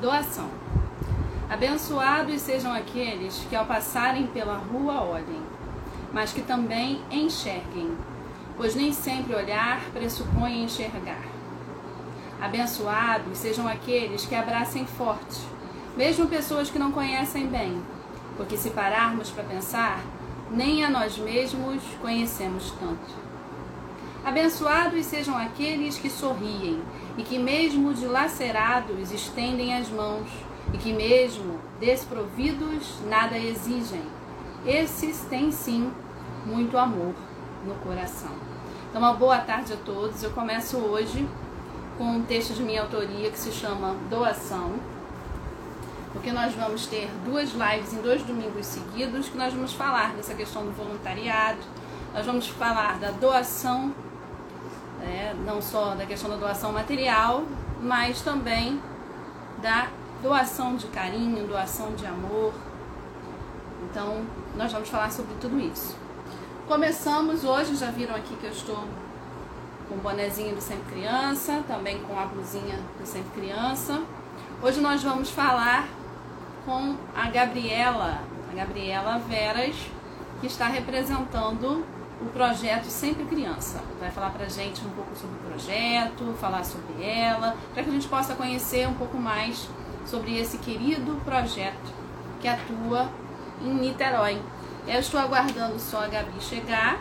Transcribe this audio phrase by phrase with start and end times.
[0.00, 0.50] Doação.
[1.48, 5.40] Abençoados sejam aqueles que ao passarem pela rua olhem,
[6.12, 7.96] mas que também enxerguem,
[8.58, 11.22] pois nem sempre olhar pressupõe enxergar.
[12.38, 15.40] Abençoados sejam aqueles que abracem forte,
[15.96, 17.82] mesmo pessoas que não conhecem bem,
[18.36, 20.00] porque se pararmos para pensar,
[20.50, 23.25] nem a nós mesmos conhecemos tanto.
[24.26, 26.82] Abençoados sejam aqueles que sorriem
[27.16, 30.28] e que, mesmo dilacerados, estendem as mãos
[30.74, 34.02] e que, mesmo desprovidos, nada exigem.
[34.66, 35.92] Esses têm sim
[36.44, 37.14] muito amor
[37.64, 38.32] no coração.
[38.90, 40.20] Então, uma boa tarde a todos.
[40.24, 41.24] Eu começo hoje
[41.96, 44.72] com um texto de minha autoria que se chama Doação,
[46.12, 50.34] porque nós vamos ter duas lives em dois domingos seguidos que nós vamos falar dessa
[50.34, 51.60] questão do voluntariado,
[52.12, 53.94] nós vamos falar da doação
[55.06, 55.34] né?
[55.44, 57.44] não só da questão da doação material,
[57.80, 58.80] mas também
[59.62, 59.88] da
[60.22, 62.52] doação de carinho, doação de amor.
[63.90, 64.24] Então,
[64.56, 65.96] nós vamos falar sobre tudo isso.
[66.66, 68.84] Começamos hoje, já viram aqui que eu estou
[69.88, 74.02] com o bonezinho do Sempre Criança, também com a blusinha do Sempre Criança.
[74.62, 75.86] Hoje nós vamos falar
[76.64, 79.76] com a Gabriela, a Gabriela Veras,
[80.40, 81.84] que está representando
[82.20, 83.82] o projeto Sempre Criança.
[84.00, 87.92] Vai falar para gente um pouco sobre o projeto, falar sobre ela, para que a
[87.92, 89.68] gente possa conhecer um pouco mais
[90.06, 91.92] sobre esse querido projeto
[92.40, 93.10] que atua
[93.60, 94.40] em Niterói.
[94.86, 96.98] Eu estou aguardando só a Gabi chegar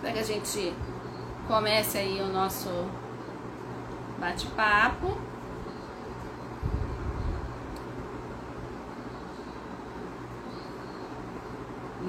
[0.00, 0.72] para que a gente
[1.46, 2.68] comece aí o nosso
[4.18, 5.16] bate-papo.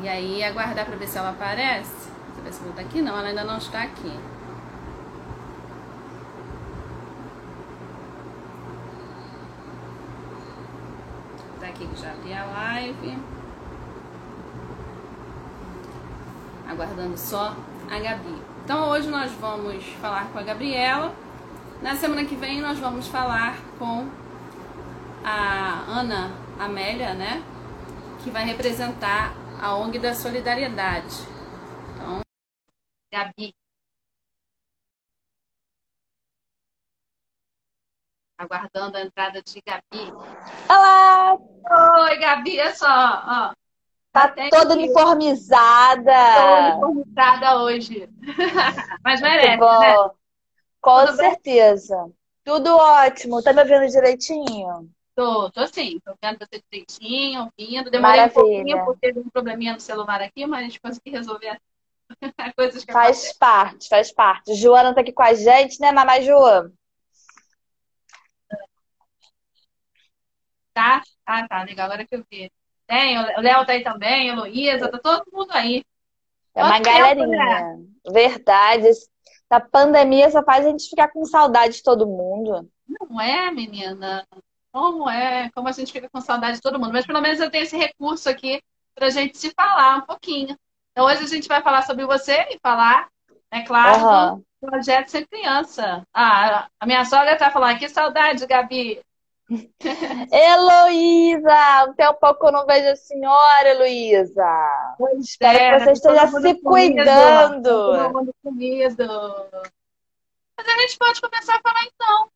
[0.02, 2.10] E aí aguardar para ver se ela aparece.
[2.36, 3.02] Deixa eu ver se ela tá aqui.
[3.02, 4.18] Não, ela ainda não está aqui.
[11.60, 13.18] Tá aqui que já abri a live.
[16.70, 17.56] Aguardando só
[17.92, 18.42] a Gabi.
[18.64, 21.14] Então hoje nós vamos falar com a Gabriela.
[21.82, 24.08] Na semana que vem nós vamos falar com
[25.26, 27.44] a Ana Amélia, né?
[28.24, 31.16] Que vai representar a ONG da Solidariedade.
[31.96, 32.22] Então,
[33.12, 33.54] Gabi.
[38.38, 40.12] Aguardando a entrada de Gabi.
[40.70, 41.36] Olá!
[41.36, 43.54] Oi, Gabi, é só, ó.
[44.14, 46.04] Tá toda uniformizada.
[46.04, 48.10] Toda uniformizada hoje.
[49.04, 49.96] Mas merece, né?
[50.82, 52.04] Com Tudo certeza.
[52.04, 52.16] Bem?
[52.46, 53.44] Tudo ótimo.
[53.44, 54.90] Tá me ouvindo direitinho?
[55.20, 57.92] Tô, tô sim, tô vendo você direitinho, ouvindo.
[57.92, 58.30] Demorei Maravilha.
[58.30, 61.60] um pouquinho porque teve um probleminha no celular aqui, mas a gente conseguiu resolver
[62.56, 63.38] coisas que Faz acontecem.
[63.38, 64.56] parte, faz parte.
[64.56, 66.72] Joana tá aqui com a gente, né, Mamãe Joana?
[70.74, 71.02] Tá?
[71.26, 72.50] Ah, tá, legal, agora que eu vi.
[72.88, 75.84] Tem, o Léo tá aí também, a Heloísa, tá todo mundo aí.
[76.56, 77.78] É uma galerinha.
[78.10, 78.88] Verdade.
[79.50, 82.72] A pandemia só faz a gente ficar com saudade de todo mundo.
[82.88, 84.26] Não é, menina?
[84.72, 86.94] Como é, como a gente fica com saudade de todo mundo.
[86.94, 88.62] Mas pelo menos eu tenho esse recurso aqui
[88.96, 90.58] para a gente se falar um pouquinho.
[90.92, 93.08] Então hoje a gente vai falar sobre você e falar,
[93.52, 94.44] é claro, uhum.
[94.62, 96.06] do projeto Ser Criança.
[96.14, 99.02] Ah, a minha sogra está falando, que saudade, Gabi.
[100.32, 104.96] Heloísa, um tempo que eu não vejo a senhora, Heloísa.
[105.18, 107.64] Espero é, que você esteja se cuidando.
[107.64, 109.08] Todo mundo comido.
[110.56, 112.30] Mas a gente pode começar a falar então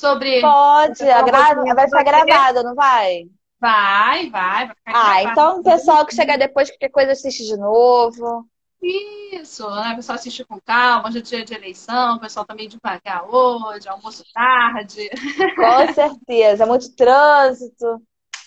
[0.00, 0.40] sobre.
[0.40, 1.54] Pode, a gra...
[1.74, 3.24] vai ficar gravada, não vai?
[3.60, 4.66] Vai, vai.
[4.66, 8.48] vai ah, então o pessoal que chegar depois, qualquer coisa assiste de novo.
[8.82, 9.92] Isso, né?
[9.92, 13.28] O pessoal assiste com calma, hoje é dia de eleição, o pessoal também tá devagar
[13.28, 15.10] hoje, almoço tarde.
[15.54, 18.02] Com certeza, muito trânsito.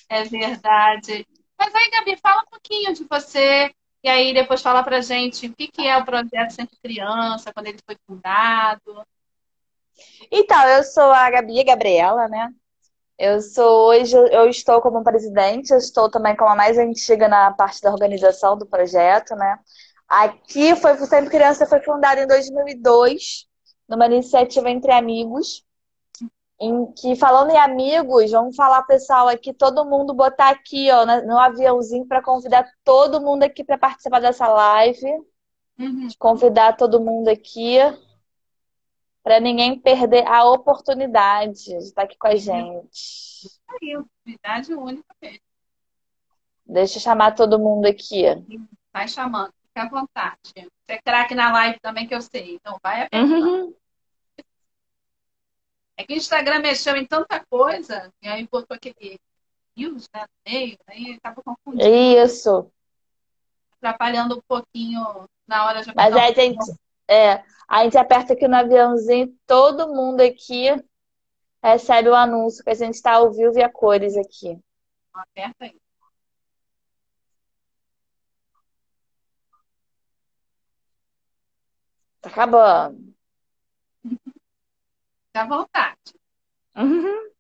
[0.10, 1.28] É verdade.
[1.60, 3.72] Mas aí, Gabi, fala um pouquinho de você,
[4.04, 7.68] e aí depois fala pra gente o que, que é o projeto Sempre Criança, quando
[7.68, 9.06] ele foi fundado.
[10.32, 12.50] Então, eu sou a Gabi Gabriela, né?
[13.18, 17.52] Eu sou hoje, eu estou como presidente, eu estou também como a mais antiga na
[17.52, 19.60] parte da organização do projeto, né?
[20.08, 23.48] Aqui foi o Sempre Criança foi fundado em 2002,
[23.88, 25.64] numa iniciativa entre amigos,
[26.60, 31.38] em que falando em amigos, vamos falar pessoal aqui, todo mundo botar aqui, ó, no
[31.38, 35.06] aviãozinho para convidar todo mundo aqui para participar dessa live.
[35.80, 36.08] Uhum.
[36.20, 37.80] Convidar todo mundo aqui
[39.24, 43.50] para ninguém perder a oportunidade de estar aqui com a gente.
[43.70, 45.40] Aí, oportunidade única mesmo.
[46.66, 48.24] Deixa eu chamar todo mundo aqui.
[48.92, 50.38] Vai chamando, fica à vontade.
[50.56, 52.56] Você é craque na live também, que eu sei.
[52.56, 53.74] Então vai a uhum.
[55.98, 59.20] É É que o Instagram mexeu em tanta coisa, e aí botou aquele
[59.76, 61.88] news né, no meio, aí acaba confundindo.
[61.88, 62.70] Isso.
[63.78, 66.74] Atrapalhando um pouquinho na hora de Mas a gente,
[67.08, 67.44] é,
[67.74, 70.68] a gente aperta aqui no aviãozinho, todo mundo aqui
[71.64, 74.60] recebe o anúncio que a gente está ao vivo e a cores aqui.
[75.12, 75.82] Aperta aí.
[82.22, 83.16] Tá acabando.
[84.04, 86.14] Fica à vontade.
[86.76, 87.32] Uhum.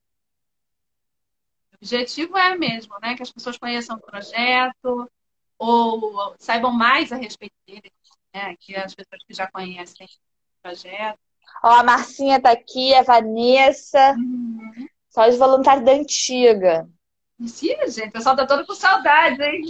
[1.73, 3.15] O objetivo é mesmo, né?
[3.15, 5.11] Que as pessoas conheçam o projeto
[5.59, 7.93] ou saibam mais a respeito dele,
[8.33, 8.55] né?
[8.59, 11.19] Que as pessoas que já conhecem o projeto.
[11.63, 14.13] Ó, a Marcinha tá aqui, a Vanessa.
[14.13, 14.87] Uhum.
[15.09, 16.89] Só os voluntários da antiga.
[17.37, 18.09] Mentira, gente.
[18.09, 19.61] O pessoal tá todo com saudade, hein?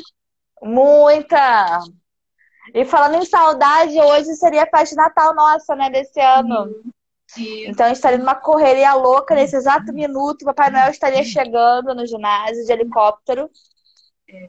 [0.61, 1.79] Muita!
[2.73, 6.81] E falando em saudade, hoje seria a festa de Natal nossa, né, desse ano.
[7.27, 7.67] Sim.
[7.67, 10.45] Então, estaria numa correria louca nesse exato minuto.
[10.45, 13.49] Papai Noel estaria chegando no ginásio de helicóptero.
[14.29, 14.47] É.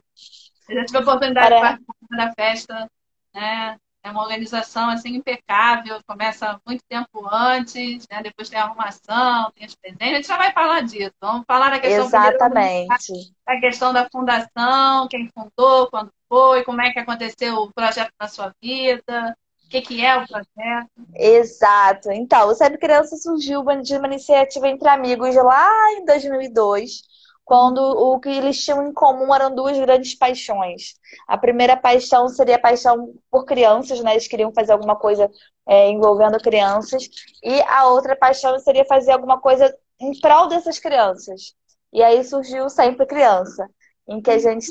[0.69, 1.55] Eu já tive a oportunidade Para...
[1.55, 2.91] de participar da festa,
[3.33, 3.77] né?
[4.05, 8.21] É uma organização assim impecável, começa muito tempo antes, né?
[8.21, 11.11] depois tem a arrumação, tem os presentes, a gente já vai falar disso.
[11.19, 13.33] Vamos falar da questão Exatamente.
[13.47, 18.27] da questão da fundação, quem fundou, quando foi, como é que aconteceu o projeto na
[18.27, 19.35] sua vida,
[19.65, 20.91] o que, que é o projeto.
[21.15, 22.11] Exato.
[22.11, 27.14] Então, o Sabe Criança surgiu de uma iniciativa entre amigos lá em 2002
[27.45, 30.95] quando o que eles tinham em comum eram duas grandes paixões.
[31.27, 34.13] A primeira paixão seria a paixão por crianças, né?
[34.13, 35.29] Eles queriam fazer alguma coisa
[35.67, 37.07] é, envolvendo crianças.
[37.43, 41.53] E a outra paixão seria fazer alguma coisa em prol dessas crianças.
[41.93, 43.69] E aí surgiu Sempre Criança,
[44.07, 44.67] em que a gente.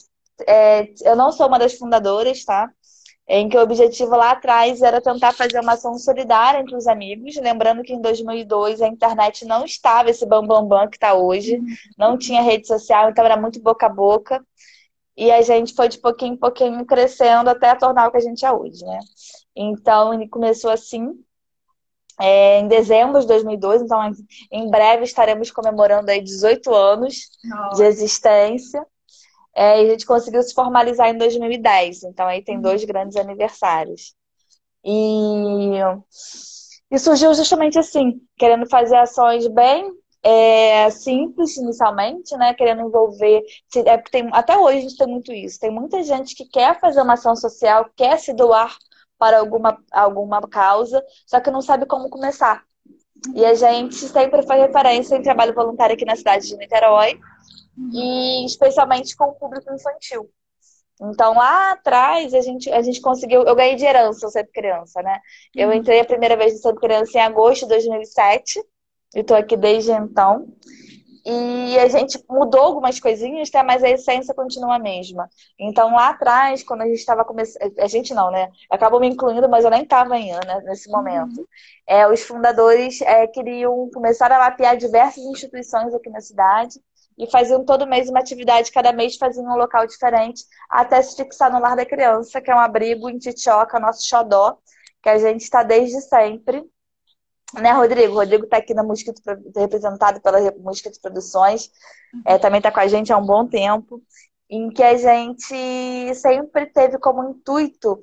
[0.46, 2.68] É, eu não sou uma das fundadoras, tá?
[3.26, 7.36] Em que o objetivo lá atrás era tentar fazer uma ação solidária entre os amigos,
[7.36, 11.58] lembrando que em 2002 a internet não estava esse bambambam bam, bam que está hoje,
[11.96, 14.44] não tinha rede social, então era muito boca a boca,
[15.16, 18.44] e a gente foi de pouquinho em pouquinho crescendo até tornar o que a gente
[18.44, 18.98] é hoje, né?
[19.54, 21.14] Então, ele começou assim,
[22.20, 24.12] é, em dezembro de 2002, então
[24.50, 27.76] em breve estaremos comemorando aí 18 anos Nossa.
[27.76, 28.86] de existência.
[29.54, 32.04] É, e a gente conseguiu se formalizar em 2010.
[32.04, 34.14] Então aí tem dois grandes aniversários.
[34.84, 35.78] E,
[36.90, 39.90] e surgiu justamente assim, querendo fazer ações bem
[40.24, 42.54] é, simples inicialmente, né?
[42.54, 43.42] Querendo envolver.
[43.76, 45.60] É, tem, até hoje a gente tem muito isso.
[45.60, 48.74] Tem muita gente que quer fazer uma ação social, quer se doar
[49.18, 52.64] para alguma, alguma causa, só que não sabe como começar.
[53.34, 57.18] E a gente sempre faz referência em trabalho voluntário aqui na cidade de Niterói,
[57.92, 60.30] e especialmente com o público infantil.
[61.00, 63.42] Então, lá atrás, a gente, a gente conseguiu.
[63.42, 65.20] Eu ganhei de herança o Sempre Criança, né?
[65.54, 65.74] Eu uhum.
[65.74, 68.60] entrei a primeira vez no Sempre Criança em agosto de 2007.
[69.14, 70.46] E estou aqui desde então.
[71.26, 73.64] E a gente mudou algumas coisinhas, tá?
[73.64, 75.28] mas a essência continua a mesma.
[75.58, 77.72] Então, lá atrás, quando a gente estava começando.
[77.78, 78.50] A gente não, né?
[78.70, 81.38] Acabou me incluindo, mas eu nem estava ainda né, nesse momento.
[81.40, 81.46] Uhum.
[81.86, 86.78] É, os fundadores é, queriam começar a mapear diversas instituições aqui na cidade
[87.18, 91.52] e faziam todo mês uma atividade, cada mês faziam um local diferente, até se fixar
[91.52, 94.58] no Lar da Criança, que é um abrigo em Titioca, nosso xodó,
[95.02, 96.64] que a gente está desde sempre.
[97.54, 98.14] Né, Rodrigo?
[98.14, 99.20] O Rodrigo está aqui na Mosquito,
[99.56, 101.70] representado pela Mosquito Produções,
[102.26, 104.02] é, também está com a gente há um bom tempo,
[104.50, 108.00] em que a gente sempre teve como intuito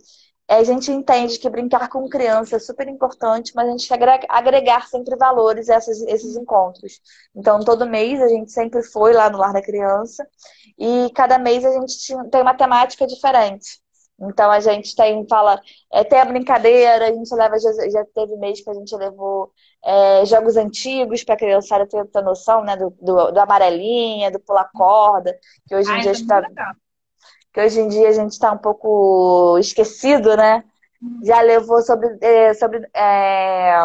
[0.53, 4.85] a gente entende que brincar com criança é super importante, mas a gente quer agregar
[4.87, 6.99] sempre valores a esses, esses encontros.
[7.33, 10.27] Então, todo mês a gente sempre foi lá no Lar da Criança
[10.77, 11.95] e cada mês a gente
[12.29, 13.79] tem uma temática diferente.
[14.19, 15.59] Então, a gente tem, fala,
[15.91, 19.51] é, tem a brincadeira, a gente leva, já, já teve mês que a gente levou
[19.83, 24.39] é, jogos antigos para a criançada ter, ter noção, né, do, do, do amarelinha, do
[24.39, 25.35] pular corda,
[25.67, 26.41] que hoje em Ai, dia está
[27.53, 30.63] que hoje em dia a gente está um pouco esquecido, né?
[31.23, 33.75] Já levou sobre, é, sobre é,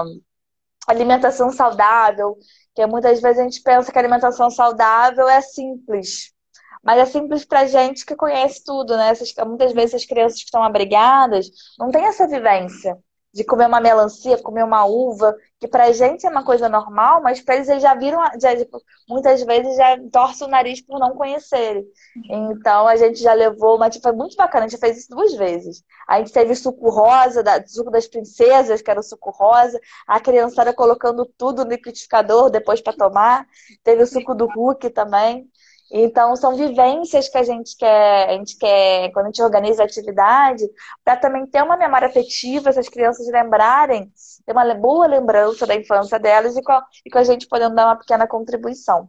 [0.87, 2.37] alimentação saudável,
[2.75, 6.33] que muitas vezes a gente pensa que alimentação saudável é simples.
[6.83, 9.09] Mas é simples para gente que conhece tudo, né?
[9.11, 12.97] Essas, muitas vezes as crianças que estão abrigadas não têm essa vivência
[13.37, 17.41] de comer uma melancia, comer uma uva, que pra gente é uma coisa normal, mas
[17.43, 21.15] pra eles, eles já viram, já, tipo, muitas vezes já torcem o nariz por não
[21.15, 21.85] conhecerem.
[22.31, 25.35] Então a gente já levou, mas tipo, foi muito bacana, a gente fez isso duas
[25.35, 25.83] vezes.
[26.09, 30.19] A gente teve suco rosa, da, suco das princesas, que era o suco rosa, a
[30.19, 33.47] criançada colocando tudo no liquidificador depois para tomar.
[33.85, 35.47] Teve o suco do Hulk também.
[35.91, 39.87] Então, são vivências que a gente quer, a gente quer, quando a gente organiza a
[39.87, 40.65] atividade,
[41.05, 44.11] para também ter uma memória afetiva, essas crianças lembrarem,
[44.45, 47.77] ter uma boa lembrança da infância delas e com, a, e com a gente podendo
[47.77, 49.09] dar uma pequena contribuição.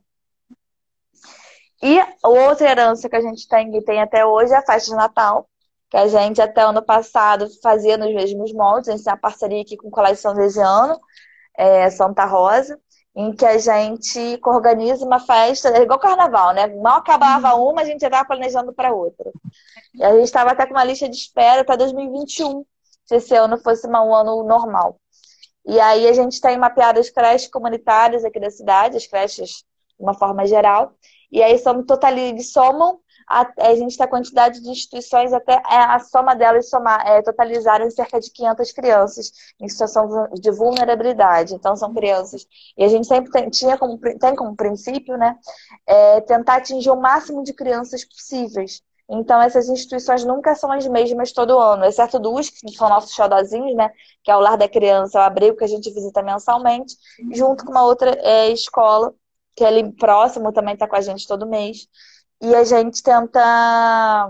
[1.81, 4.95] E outra herança que a gente tem e tem até hoje é a festa de
[4.95, 5.47] Natal,
[5.89, 9.61] que a gente até ano passado fazia nos mesmos moldes, a gente tem uma parceria
[9.61, 10.99] aqui com Colégio São Vegiano,
[11.57, 12.79] é, Santa Rosa,
[13.17, 16.67] em que a gente organiza uma festa, é igual carnaval, né?
[16.67, 17.71] Mal acabava uhum.
[17.71, 19.31] uma, a gente já estava planejando para outra.
[19.95, 22.63] E a gente estava até com uma lista de espera para 2021,
[23.05, 24.99] se esse ano fosse um ano normal.
[25.65, 29.49] E aí a gente tem mapeado as creches comunitárias aqui da cidade, as creches
[29.97, 30.93] de uma forma geral,
[31.31, 35.53] e aí somos total, eles somam a, a gente tem a quantidade de instituições, até
[35.53, 41.53] é, a soma delas somar, é, totalizaram cerca de 500 crianças em situação de vulnerabilidade.
[41.53, 42.47] Então, são crianças.
[42.77, 45.37] E a gente sempre tem, tinha como, tem como princípio, né,
[45.85, 48.81] é, tentar atingir o máximo de crianças possíveis.
[49.09, 53.73] Então, essas instituições nunca são as mesmas todo ano, exceto duas, que são nossos xodozinhos,
[53.73, 53.89] né?
[54.21, 56.93] Que é o Lar da Criança, o abrigo que a gente visita mensalmente,
[57.33, 59.13] junto com uma outra é, escola,
[59.55, 61.87] que é ali próximo, também está com a gente todo mês
[62.41, 64.29] e a gente tenta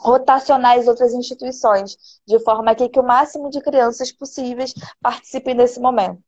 [0.00, 1.96] rotacionar as outras instituições,
[2.26, 6.22] de forma que, que o máximo de crianças possíveis participem desse momento.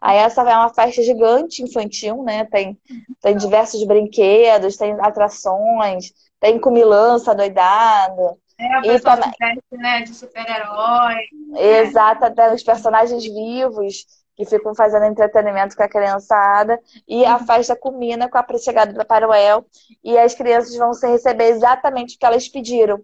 [0.00, 2.44] Aí essa é uma festa gigante infantil, né?
[2.46, 2.76] Tem,
[3.20, 8.36] tem diversos brinquedos, tem atrações, tem comilança doidada.
[8.58, 9.32] É, a e também...
[9.70, 11.16] né, de super-herói.
[11.56, 14.04] Exato, até os personagens vivos
[14.36, 16.80] que ficam fazendo entretenimento com a criançada.
[17.06, 17.46] E a uhum.
[17.46, 19.64] festa culmina com a chegada do Papai Noel.
[20.02, 23.02] E as crianças vão se receber exatamente o que elas pediram.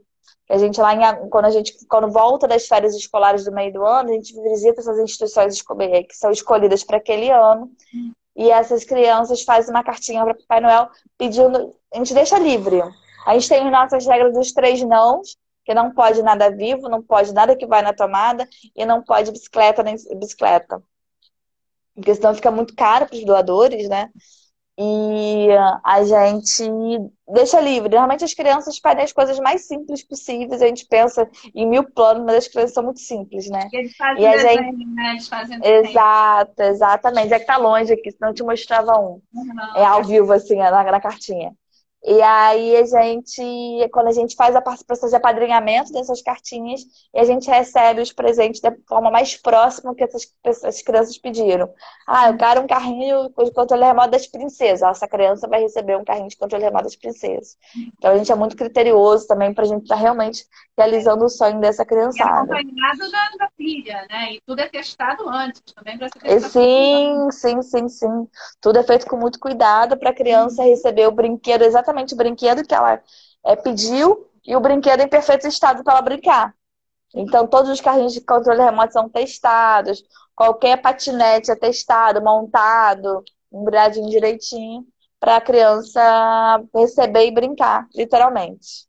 [0.50, 3.84] A gente lá, em, quando a gente quando volta das férias escolares do meio do
[3.84, 7.70] ano, a gente visita essas instituições que são escolhidas para aquele ano.
[8.34, 11.74] E essas crianças fazem uma cartinha para Papai Noel pedindo.
[11.92, 12.80] A gente deixa livre.
[13.26, 17.02] A gente tem as nossas regras dos três nãos, que não pode nada vivo, não
[17.02, 20.82] pode nada que vai na tomada e não pode bicicleta nem bicicleta
[21.98, 24.08] porque senão fica muito caro para os doadores, né?
[24.80, 25.48] E
[25.84, 26.62] a gente
[27.26, 27.88] deixa livre.
[27.88, 30.62] Normalmente as crianças pedem as coisas mais simples possíveis.
[30.62, 33.68] A gente pensa em mil planos, mas as crianças são muito simples, né?
[33.72, 34.86] E eles fazem e a desenho, gente...
[34.94, 35.10] né?
[35.10, 37.34] Eles fazem Exato, exatamente.
[37.34, 39.20] É que tá longe aqui, senão eu te mostrava um.
[39.34, 39.76] Uhum.
[39.76, 41.52] É ao vivo, assim, na, na cartinha.
[42.04, 46.80] E aí a gente, quando a gente faz a participação de apadrinhamento dessas cartinhas,
[47.12, 51.68] e a gente recebe os presentes da forma mais próxima que essas, essas crianças pediram.
[52.06, 54.88] Ah, eu quero um carrinho de controle remoto das princesas.
[54.88, 57.56] Essa criança vai receber um carrinho de controle remoto das princesas.
[57.98, 60.44] Então a gente é muito criterioso também para a gente estar tá realmente
[60.76, 62.54] realizando o sonho dessa criançada.
[62.54, 64.34] E acompanhado da, da filha, né?
[64.34, 66.08] E tudo é testado antes também para
[66.40, 68.28] Sim, sim, sim, sim.
[68.60, 72.16] Tudo é feito com muito cuidado para a criança receber o brinquedo exatamente exatamente o
[72.16, 73.02] brinquedo que ela
[73.44, 76.54] é, pediu e o brinquedo em perfeito estado para ela brincar.
[77.14, 80.02] Então, todos os carrinhos de controle remoto são testados,
[80.34, 84.86] qualquer patinete é testado, montado, embreadinho direitinho,
[85.18, 88.86] para a criança receber e brincar, literalmente.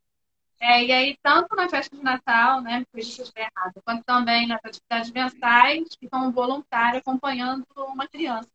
[0.61, 4.59] É, e aí, tanto na festa de Natal, né, foi isso errado, quanto também nas
[4.63, 8.49] atividades mensais, fica um voluntário acompanhando uma criança.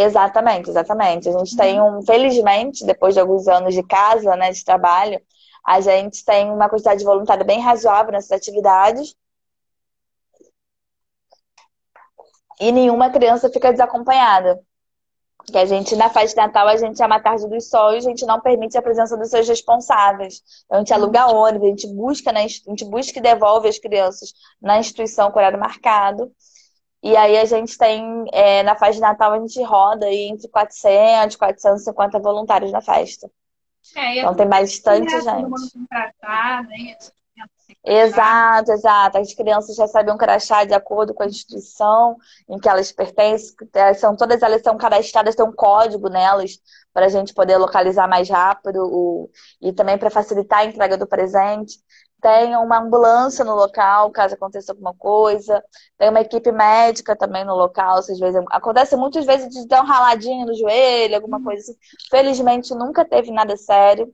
[0.00, 1.28] Exatamente, exatamente.
[1.28, 5.20] A gente tem um, felizmente, depois de alguns anos de casa, né, de trabalho,
[5.66, 9.16] a gente tem uma quantidade de voluntário bem razoável nessas atividades.
[12.60, 14.60] E nenhuma criança fica desacompanhada.
[15.50, 18.10] Que a gente, na festa de Natal, a gente é uma tarde dos sonhos, a
[18.10, 20.42] gente não permite a presença dos seus responsáveis.
[20.66, 23.78] Então, a gente aluga ônibus, a gente busca, né, a gente busca e devolve as
[23.78, 26.30] crianças na instituição com horário marcado.
[27.02, 30.48] E aí a gente tem, é, na festa de Natal, a gente roda aí entre
[30.48, 33.30] 400 e 450 voluntários na festa.
[33.94, 35.24] É, então tem bastante gente.
[35.24, 36.96] né?
[37.84, 39.18] Exato, exato.
[39.18, 42.16] As crianças recebem um crachá de acordo com a instituição
[42.48, 43.54] em que elas pertencem.
[43.74, 46.58] É, são, todas elas são cadastradas, tem um código nelas
[46.92, 51.06] para a gente poder localizar mais rápido o, e também para facilitar a entrega do
[51.06, 51.78] presente
[52.20, 55.62] tenha uma ambulância no local, caso aconteça alguma coisa,
[55.96, 59.86] tem uma equipe médica também no local, às vezes acontece muitas vezes de dar um
[59.86, 61.78] raladinho no joelho, alguma coisa assim.
[62.10, 64.12] Felizmente nunca teve nada sério,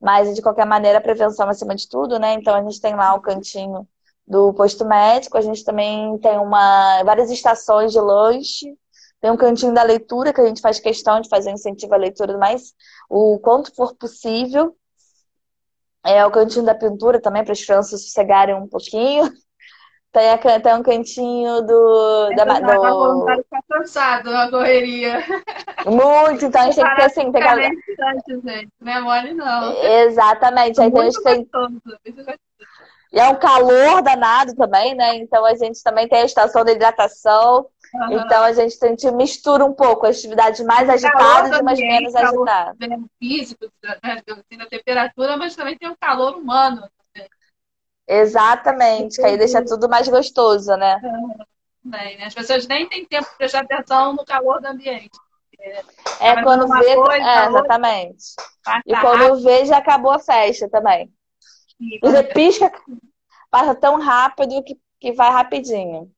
[0.00, 2.34] mas de qualquer maneira a prevenção acima de tudo, né?
[2.34, 3.86] Então a gente tem lá o cantinho
[4.26, 8.76] do posto médico, a gente também tem uma várias estações de lanche,
[9.20, 12.36] tem um cantinho da leitura que a gente faz questão de fazer incentivo à leitura
[12.38, 12.74] mais
[13.08, 14.76] o quanto for possível.
[16.06, 19.24] É o cantinho da pintura também, para as crianças sossegarem um pouquinho.
[20.12, 22.28] Tem, a, tem um cantinho do.
[22.32, 22.80] É, da, do...
[22.80, 25.22] voluntário ficar cansado na correria.
[25.84, 28.34] Muito, então a gente tem que ter assim, tem que...
[28.40, 28.68] gente.
[28.80, 29.84] Não é mole, não.
[29.84, 30.80] Exatamente.
[30.80, 31.46] Aí a gente tem.
[33.12, 35.16] E é um calor danado também, né?
[35.16, 37.66] Então a gente também tem a estação de hidratação.
[37.94, 38.20] Uhum.
[38.20, 42.14] Então a gente, a gente mistura um pouco as atividades mais agitadas e umas menos
[42.14, 42.76] agitadas.
[43.18, 43.70] físico,
[44.02, 44.22] né,
[44.58, 46.88] da temperatura, mas também tem o calor humano.
[48.08, 51.00] Exatamente, que aí deixa tudo mais gostoso, né?
[51.82, 52.26] Bem, né?
[52.26, 55.10] As pessoas nem têm tempo de prestar atenção no calor do ambiente.
[56.20, 56.94] É, é quando vê.
[56.94, 58.24] Coisa, é, exatamente.
[58.86, 61.12] E quando vê, já acabou a festa também.
[62.00, 62.72] Você pisca,
[63.50, 66.10] passa tão rápido que, que vai rapidinho.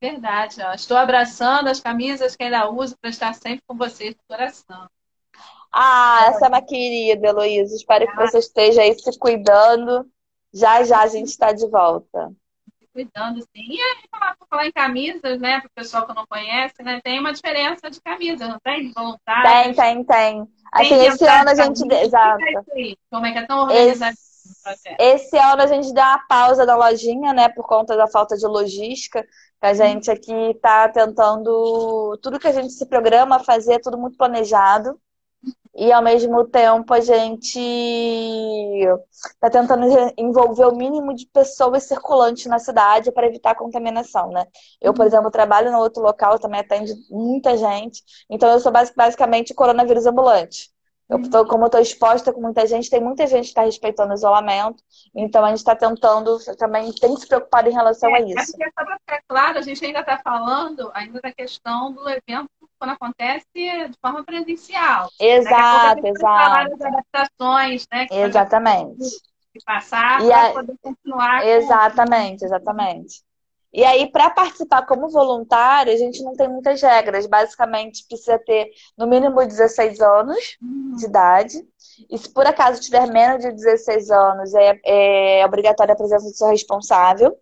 [0.00, 0.72] Verdade, ó.
[0.74, 4.88] Estou abraçando as camisas que ainda uso para estar sempre com vocês no coração.
[5.72, 7.74] Ah, essa é uma querida, Heloísa.
[7.74, 10.08] Espero que você esteja aí se cuidando.
[10.52, 12.32] Já já a gente está de volta.
[12.92, 13.48] Cuidando, sim.
[13.54, 15.60] E aí, falar, falar em camisas, né?
[15.60, 17.00] Para o pessoal que não conhece, né?
[17.02, 18.88] Tem uma diferença de camisa, não tem?
[18.88, 19.74] De voluntário.
[19.74, 20.48] Tem, tem, tem.
[20.72, 21.82] Assim, esse ano a gente.
[21.92, 22.38] Exato.
[23.10, 24.12] Como é que é tão organizado?
[24.12, 24.28] Esse...
[24.98, 28.46] Esse ano a gente deu uma pausa na lojinha, né, por conta da falta de
[28.46, 29.24] logística.
[29.60, 33.98] A gente aqui está tentando tudo que a gente se programa a fazer, é tudo
[33.98, 35.00] muito planejado.
[35.74, 37.58] E ao mesmo tempo a gente
[39.10, 39.86] está tentando
[40.16, 44.44] envolver o mínimo de pessoas circulantes na cidade para evitar a contaminação, né?
[44.80, 48.02] Eu, por exemplo, trabalho no outro local, também atende muita gente.
[48.28, 50.70] Então eu sou basicamente coronavírus ambulante.
[51.08, 54.12] Eu tô, como eu estou exposta com muita gente, tem muita gente que está respeitando
[54.12, 54.82] o isolamento,
[55.14, 58.56] então a gente está tentando também tem que se preocupar em relação é, a isso.
[58.60, 62.50] É só para ficar claro, a gente ainda está falando ainda da questão do evento
[62.78, 65.08] quando acontece de forma presencial.
[65.18, 66.76] Exato, exato.
[66.76, 68.06] Das adaptações, né?
[68.10, 69.04] Exatamente.
[69.52, 71.46] Que passar para poder continuar.
[71.46, 72.46] Exatamente, com...
[72.46, 73.27] exatamente.
[73.72, 77.26] E aí, para participar como voluntário, a gente não tem muitas regras.
[77.26, 80.96] Basicamente, precisa ter no mínimo 16 anos uhum.
[80.96, 81.68] de idade.
[82.10, 86.34] E se por acaso tiver menos de 16 anos, é, é obrigatória a presença do
[86.34, 87.36] seu responsável.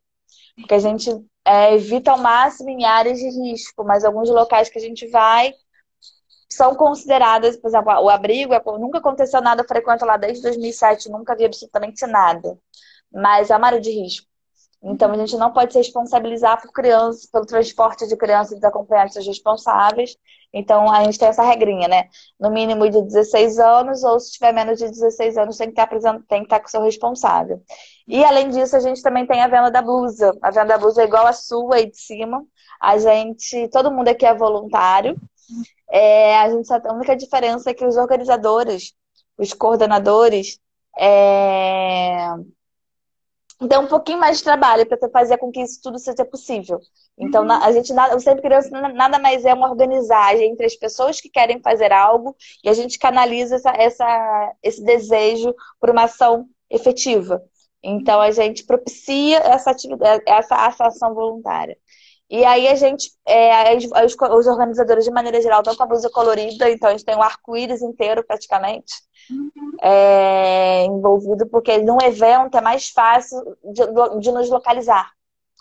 [0.56, 1.10] Porque a gente
[1.44, 5.52] é, evita ao máximo em áreas de risco, mas alguns locais que a gente vai
[6.48, 11.10] são consideradas, por exemplo, o abrigo, é nunca aconteceu nada, eu frequento lá desde 2007,
[11.10, 12.58] nunca vi absolutamente nada.
[13.12, 14.26] Mas é uma área de risco.
[14.82, 20.16] Então, a gente não pode se responsabilizar por crianças, pelo transporte de crianças desacompanhadas responsáveis.
[20.52, 22.08] Então, a gente tem essa regrinha, né?
[22.38, 25.88] No mínimo de 16 anos, ou se tiver menos de 16 anos, tem que estar,
[26.28, 27.62] tem que estar com o seu responsável.
[28.06, 30.36] E, além disso, a gente também tem a venda da blusa.
[30.42, 32.44] A venda da blusa é igual a sua aí de cima.
[32.80, 35.16] A gente, todo mundo aqui é voluntário.
[35.90, 38.92] É, a, gente, a única diferença é que os organizadores,
[39.38, 40.58] os coordenadores,
[40.98, 42.28] é,
[43.60, 46.78] dá um pouquinho mais de trabalho para fazer com que isso tudo seja possível.
[47.18, 47.52] Então, uhum.
[47.52, 51.92] a gente Sempre Criança nada mais é uma organizagem entre as pessoas que querem fazer
[51.92, 57.42] algo e a gente canaliza essa, essa, esse desejo por uma ação efetiva.
[57.82, 61.76] Então, a gente propicia essa, atividade, essa, essa ação voluntária.
[62.28, 66.10] E aí a gente, é, os, os, organizadores de maneira geral estão com a blusa
[66.10, 68.94] colorida, então a gente tem o um arco-íris inteiro praticamente
[69.80, 73.82] é, envolvido, porque num evento é mais fácil de,
[74.20, 75.15] de nos localizar.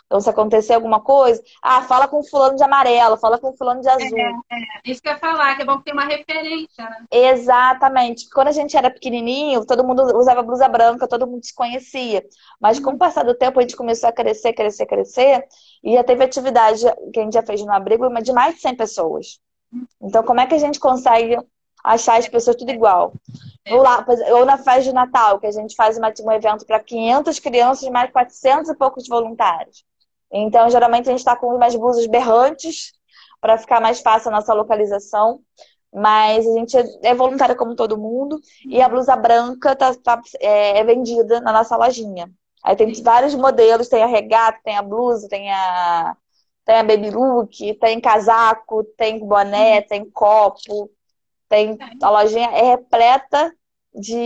[0.05, 3.89] Então, se acontecer alguma coisa, ah, fala com fulano de amarelo, fala com fulano de
[3.89, 4.17] azul.
[4.17, 7.05] É, é, isso que eu ia falar, que é bom ter uma referência, né?
[7.11, 8.29] Exatamente.
[8.29, 12.23] Quando a gente era pequenininho, todo mundo usava blusa branca, todo mundo se conhecia.
[12.61, 15.43] Mas com o passar do tempo, a gente começou a crescer, crescer, crescer.
[15.83, 18.75] E já teve atividade que a gente já fez no abrigo de mais de 100
[18.75, 19.39] pessoas.
[19.99, 21.37] Então, como é que a gente consegue
[21.85, 23.13] achar as pessoas tudo igual.
[23.69, 26.79] Ou, lá, ou na festa de Natal, que a gente faz uma, um evento para
[26.79, 29.85] 500 crianças, mais 400 e poucos voluntários.
[30.37, 32.91] Então, geralmente, a gente está com umas blusas berrantes
[33.39, 35.39] para ficar mais fácil a nossa localização.
[35.93, 38.39] Mas a gente é voluntária como todo mundo.
[38.67, 42.29] E a blusa branca tá, tá é, é vendida na nossa lojinha.
[42.61, 46.17] Aí tem vários modelos, tem a regata, tem a blusa, tem a,
[46.65, 50.89] tem a baby look, tem casaco, tem boné, tem copo,
[51.47, 53.55] tem, a lojinha é repleta
[53.93, 54.17] de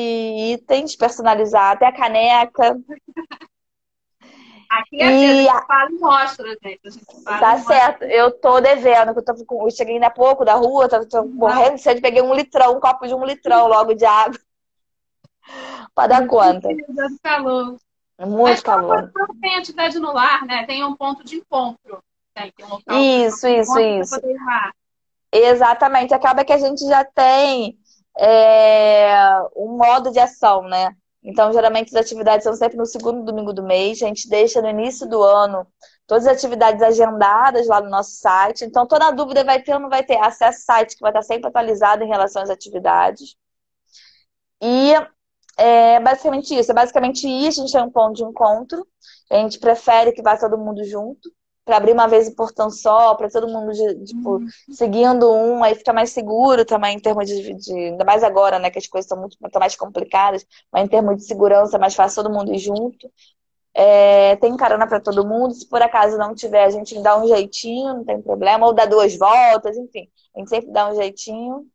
[0.54, 2.76] itens personalizados, até a caneca.
[4.69, 6.79] Aqui a e gente fala e mostra, gente.
[6.86, 8.13] A gente fala tá certo, mostra.
[8.13, 11.25] eu tô devendo, eu, tô com, eu cheguei ainda há pouco da rua, tô, tô
[11.25, 14.39] morrendo de sede, peguei um litrão, um copo de um litrão logo de água.
[15.95, 16.69] para dar conta.
[17.23, 17.77] calor.
[18.19, 19.12] Muito Mas, calor.
[19.41, 20.65] Tem atividade no lar, né?
[20.65, 22.03] Tem um ponto de encontro.
[22.34, 22.53] Tem
[22.89, 24.21] um isso, isso, isso.
[25.32, 26.13] Exatamente.
[26.13, 27.77] Acaba que a gente já tem
[28.17, 30.95] é, um modo de ação, né?
[31.23, 34.01] Então, geralmente, as atividades são sempre no segundo domingo do mês.
[34.01, 35.67] A gente deixa no início do ano
[36.08, 38.63] todas as atividades agendadas lá no nosso site.
[38.63, 40.17] Então, toda dúvida vai ter ou não vai ter.
[40.17, 43.36] Acesse o site que vai estar sempre atualizado em relação às atividades.
[44.62, 44.93] E
[45.58, 46.71] é basicamente isso.
[46.71, 47.62] É basicamente isso.
[47.62, 48.88] A gente tem um ponto de encontro.
[49.32, 51.29] A gente prefere que vá todo mundo junto
[51.69, 53.71] para abrir uma vez em portão só, para todo mundo
[54.03, 54.47] tipo, uhum.
[54.71, 58.71] seguindo um, aí fica mais seguro também em termos de, de, ainda mais agora, né,
[58.71, 61.93] que as coisas estão muito estão mais complicadas, mas em termos de segurança é mais
[61.93, 63.08] fácil todo mundo ir junto.
[63.71, 67.27] É, tem carona para todo mundo, se por acaso não tiver, a gente dá um
[67.27, 71.67] jeitinho, não tem problema, ou dá duas voltas, enfim, a gente sempre dá um jeitinho.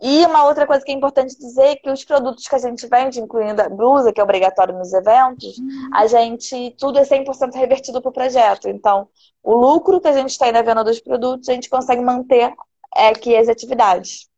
[0.00, 2.86] E uma outra coisa que é importante dizer é que os produtos que a gente
[2.86, 5.90] vende, incluindo a blusa, que é obrigatório nos eventos, uhum.
[5.92, 8.68] a gente, tudo é 100% revertido para o projeto.
[8.68, 9.08] Então,
[9.42, 12.54] o lucro que a gente tem na venda dos produtos, a gente consegue manter
[12.96, 14.28] é, aqui as atividades.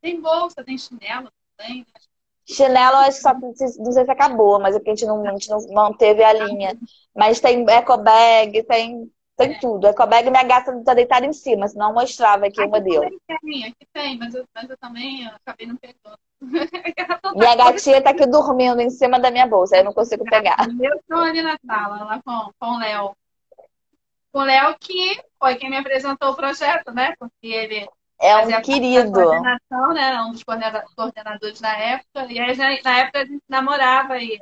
[0.00, 2.00] Tem bolsa, tem chinelo também, né?
[2.46, 5.30] Chinelo, acho que só não sei se acabou, mas é porque a gente não, a
[5.30, 6.78] gente não manteve a linha.
[7.16, 9.58] Mas tem eco bag, tem tem é.
[9.58, 9.86] tudo.
[9.86, 13.02] A ecobag minha gata tá deitada em cima, senão eu mostrava aqui, o modelo.
[13.26, 16.18] Tem, aqui tem, mas eu, mas eu também acabei não pegando.
[17.34, 20.56] minha gatinha tá aqui dormindo em cima da minha bolsa, eu não consigo pegar.
[20.80, 23.16] Eu estou ali na sala, lá com, com o Léo.
[24.32, 27.14] Com o Léo, que foi quem me apresentou o projeto, né?
[27.18, 27.88] Porque ele
[28.20, 29.12] é um querido.
[29.12, 30.22] Coordenação, né?
[30.22, 32.26] Um dos coordenadores na época.
[32.32, 34.38] E aí, na época, a gente namorava e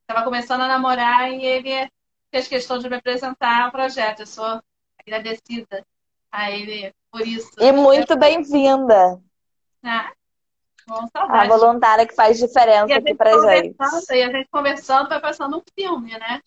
[0.00, 1.88] estava começando a namorar e ele
[2.32, 4.20] fez questão de me apresentar o projeto.
[4.20, 4.62] Eu sou
[4.98, 5.86] agradecida
[6.32, 7.50] a ele por isso.
[7.58, 9.20] E muito bem-vinda.
[9.84, 10.12] Ah,
[10.86, 13.76] bom, a voluntária que faz diferença aqui pra gente.
[14.10, 16.40] E a gente conversando vai passando um filme, né?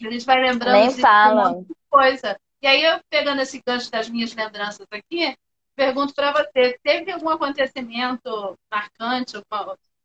[0.00, 1.62] A gente vai lembrando Nem de fala.
[1.90, 2.38] coisa.
[2.62, 5.36] E aí, eu pegando esse gancho das minhas lembranças aqui,
[5.74, 9.36] pergunto para você: teve algum acontecimento marcante,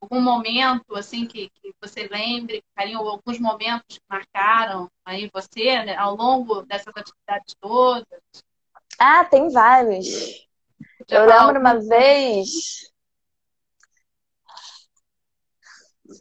[0.01, 5.95] algum momento assim que, que você lembre, carinho, alguns momentos que marcaram aí você né,
[5.95, 8.19] ao longo dessas atividades todas?
[8.99, 10.05] Ah, tem vários.
[11.07, 12.49] Já eu lembro uma vez.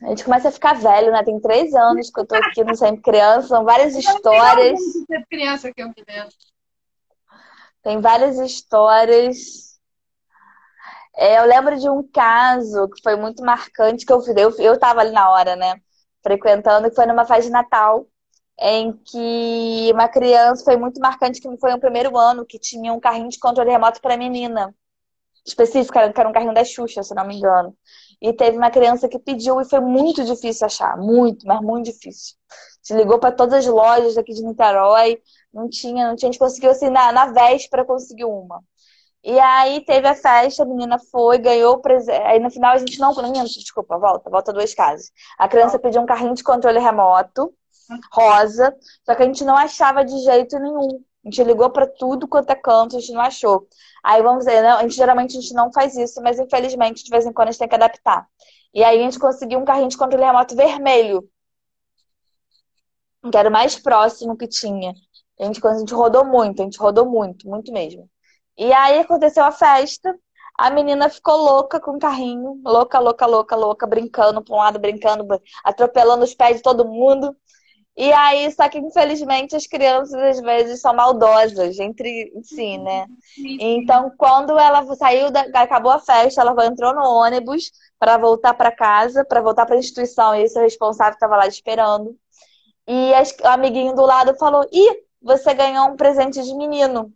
[0.03, 1.23] A gente começa a ficar velho, né?
[1.23, 4.81] Tem três anos que eu tô aqui no Sempre Criança, são várias histórias.
[5.29, 6.35] criança que eu me lembro.
[7.83, 9.74] Tem várias histórias.
[11.16, 15.00] É, eu lembro de um caso que foi muito marcante que eu eu, eu tava
[15.00, 15.77] ali na hora, né?
[16.22, 18.07] Frequentando, que foi numa festa de Natal,
[18.61, 23.00] em que uma criança foi muito marcante, que foi o primeiro ano que tinha um
[23.00, 24.74] carrinho de controle remoto para menina.
[25.46, 27.77] Específico, que era um carrinho da Xuxa, se não me engano.
[28.20, 32.37] E teve uma criança que pediu e foi muito difícil achar, muito, mas muito difícil.
[32.83, 35.20] Se ligou para todas as lojas aqui de Niterói,
[35.53, 38.62] não tinha, não tinha, a gente conseguiu assim na, na véspera conseguir uma.
[39.25, 42.23] E aí teve a festa, a menina foi, ganhou o presente.
[42.25, 43.15] Aí no final a gente não.
[43.15, 45.11] Menina, desculpa, volta, volta duas casas.
[45.39, 47.55] A criança pediu um carrinho de controle remoto,
[48.13, 51.03] rosa, só que a gente não achava de jeito nenhum.
[51.25, 53.67] A gente ligou para tudo quanto é canto, a gente não achou.
[54.03, 57.11] Aí vamos dizer, não, a gente, geralmente a gente não faz isso, mas infelizmente de
[57.11, 58.29] vez em quando a gente tem que adaptar.
[58.75, 61.27] E aí a gente conseguiu um carrinho de controle remoto vermelho,
[63.31, 64.93] que era o mais próximo que tinha.
[65.41, 68.09] A gente, a gente rodou muito, a gente rodou muito, muito mesmo.
[68.57, 70.14] E aí aconteceu a festa,
[70.57, 74.79] a menina ficou louca com o carrinho, louca, louca, louca, louca, brincando para um lado,
[74.79, 75.27] brincando,
[75.64, 77.37] atropelando os pés de todo mundo.
[77.97, 83.07] E aí, só que infelizmente as crianças às vezes são maldosas entre si, né?
[83.61, 88.73] Então, quando ela saiu, da, acabou a festa, ela entrou no ônibus para voltar para
[88.73, 92.17] casa, para voltar para a instituição, e esse responsável estava lá esperando.
[92.87, 93.12] E
[93.43, 97.12] o amiguinho do lado falou: Ih, você ganhou um presente de menino.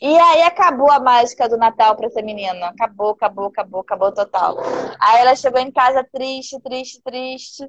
[0.00, 2.68] E aí acabou a mágica do Natal para essa menina.
[2.68, 4.56] Acabou, acabou, acabou, acabou total.
[5.00, 7.68] Aí ela chegou em casa triste, triste, triste.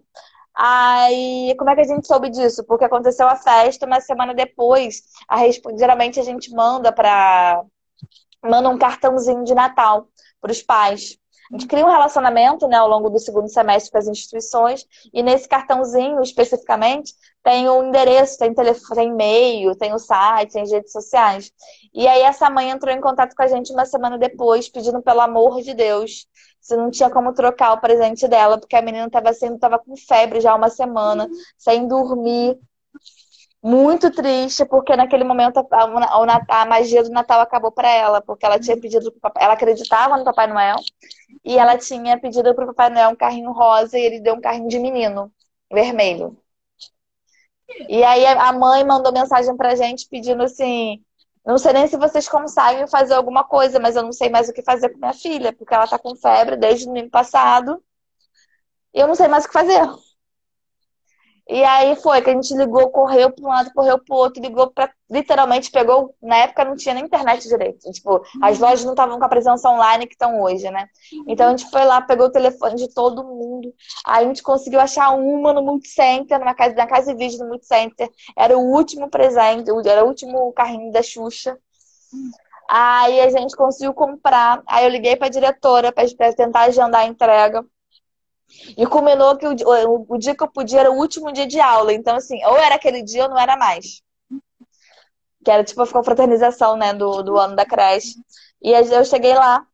[0.55, 2.63] Aí, como é que a gente soube disso?
[2.65, 5.37] Porque aconteceu a festa, uma semana depois, a
[5.77, 7.63] geralmente a gente manda para
[8.43, 10.07] manda um cartãozinho de Natal
[10.41, 11.17] para os pais.
[11.51, 15.23] A gente cria um relacionamento né, ao longo do segundo semestre com as instituições, e
[15.23, 20.91] nesse cartãozinho, especificamente, tem o endereço, tem telefone, tem e-mail, tem o site, tem redes
[20.91, 21.51] sociais.
[21.93, 25.21] E aí essa mãe entrou em contato com a gente uma semana depois, pedindo pelo
[25.21, 26.27] amor de Deus
[26.61, 29.95] se não tinha como trocar o presente dela, porque a menina estava sendo, tava com
[29.95, 32.59] febre já uma semana, sem dormir,
[33.61, 38.45] muito triste, porque naquele momento a, a, a magia do Natal acabou para ela, porque
[38.45, 40.77] ela tinha pedido, ela acreditava no Papai Noel,
[41.43, 44.41] e ela tinha pedido para o Papai Noel um carrinho rosa e ele deu um
[44.41, 45.31] carrinho de menino,
[45.71, 46.37] vermelho.
[47.87, 51.03] E aí a mãe mandou mensagem pra gente pedindo assim:
[51.45, 54.53] não sei nem se vocês conseguem fazer alguma coisa, mas eu não sei mais o
[54.53, 57.83] que fazer com minha filha, porque ela tá com febre desde o ano passado
[58.93, 59.81] E eu não sei mais o que fazer.
[61.49, 64.39] E aí foi que a gente ligou, correu para um lado, correu para o outro,
[64.39, 64.93] ligou para.
[65.09, 66.13] Literalmente pegou.
[66.21, 67.91] Na época não tinha nem internet direito.
[67.91, 68.65] Tipo, as uhum.
[68.65, 70.87] lojas não estavam com a presença online que estão hoje, né?
[71.27, 73.73] Então a gente foi lá, pegou o telefone de todo mundo.
[74.05, 77.47] Aí a gente conseguiu achar uma no Multicenter, numa casa, na casa de vídeo do
[77.47, 78.07] Multicenter.
[78.37, 81.57] Era o último presente, era o último carrinho da Xuxa.
[82.69, 84.61] Aí a gente conseguiu comprar.
[84.67, 87.65] Aí eu liguei para a diretora para tentar agendar a entrega.
[88.77, 91.59] E culminou que o, o, o, dia que eu podia era o último dia de
[91.59, 91.93] aula.
[91.93, 94.01] Então, assim, ou era aquele dia ou não era mais.
[95.43, 98.15] Que era tipo a confraternização, né, do, do ano da creche.
[98.61, 99.65] E eu cheguei lá.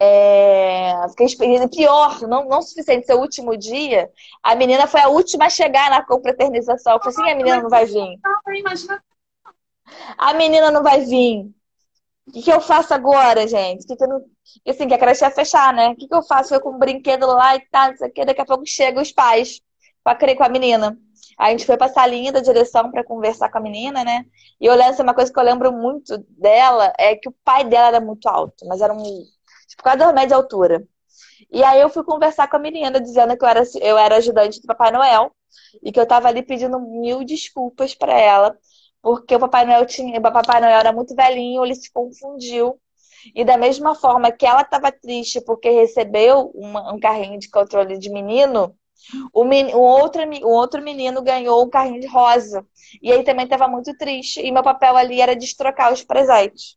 [0.00, 0.94] É...
[1.08, 1.68] Fiquei.
[1.68, 4.08] Pior, não, não suficiente ser o último dia,
[4.42, 6.94] a menina foi a última a chegar na confraternização.
[6.94, 8.20] Eu falei assim: a menina não vai vir.
[10.16, 11.50] A menina não vai vir.
[12.26, 13.86] O que, que eu faço agora, gente?
[13.86, 14.24] Que que eu não...
[14.64, 15.88] E assim, que a creche ia fechar, né?
[15.88, 16.54] O que, que eu faço?
[16.54, 18.24] Eu com um brinquedo lá e tal, não sei o que.
[18.24, 19.60] Daqui a pouco chegam os pais
[20.04, 20.98] com a, com a menina.
[21.38, 24.24] Aí a gente foi pra salinha da direção para conversar com a menina, né?
[24.60, 27.64] E eu lembro, assim, uma coisa que eu lembro muito dela é que o pai
[27.64, 29.02] dela era muito alto, mas era um.
[29.68, 30.88] Tipo, quase dois metros de altura.
[31.50, 34.60] E aí eu fui conversar com a menina, dizendo que eu era, eu era ajudante
[34.60, 35.32] do Papai Noel
[35.82, 38.58] e que eu tava ali pedindo mil desculpas para ela,
[39.02, 42.78] porque o Papai Noel tinha, o Papai Noel era muito velhinho, ele se confundiu
[43.34, 47.98] e da mesma forma que ela estava triste porque recebeu uma, um carrinho de controle
[47.98, 48.74] de menino,
[49.32, 52.66] o, men, o, outro, o outro menino ganhou um carrinho de rosa.
[53.02, 54.40] E aí também estava muito triste.
[54.40, 56.76] E meu papel ali era destrocar os presentes.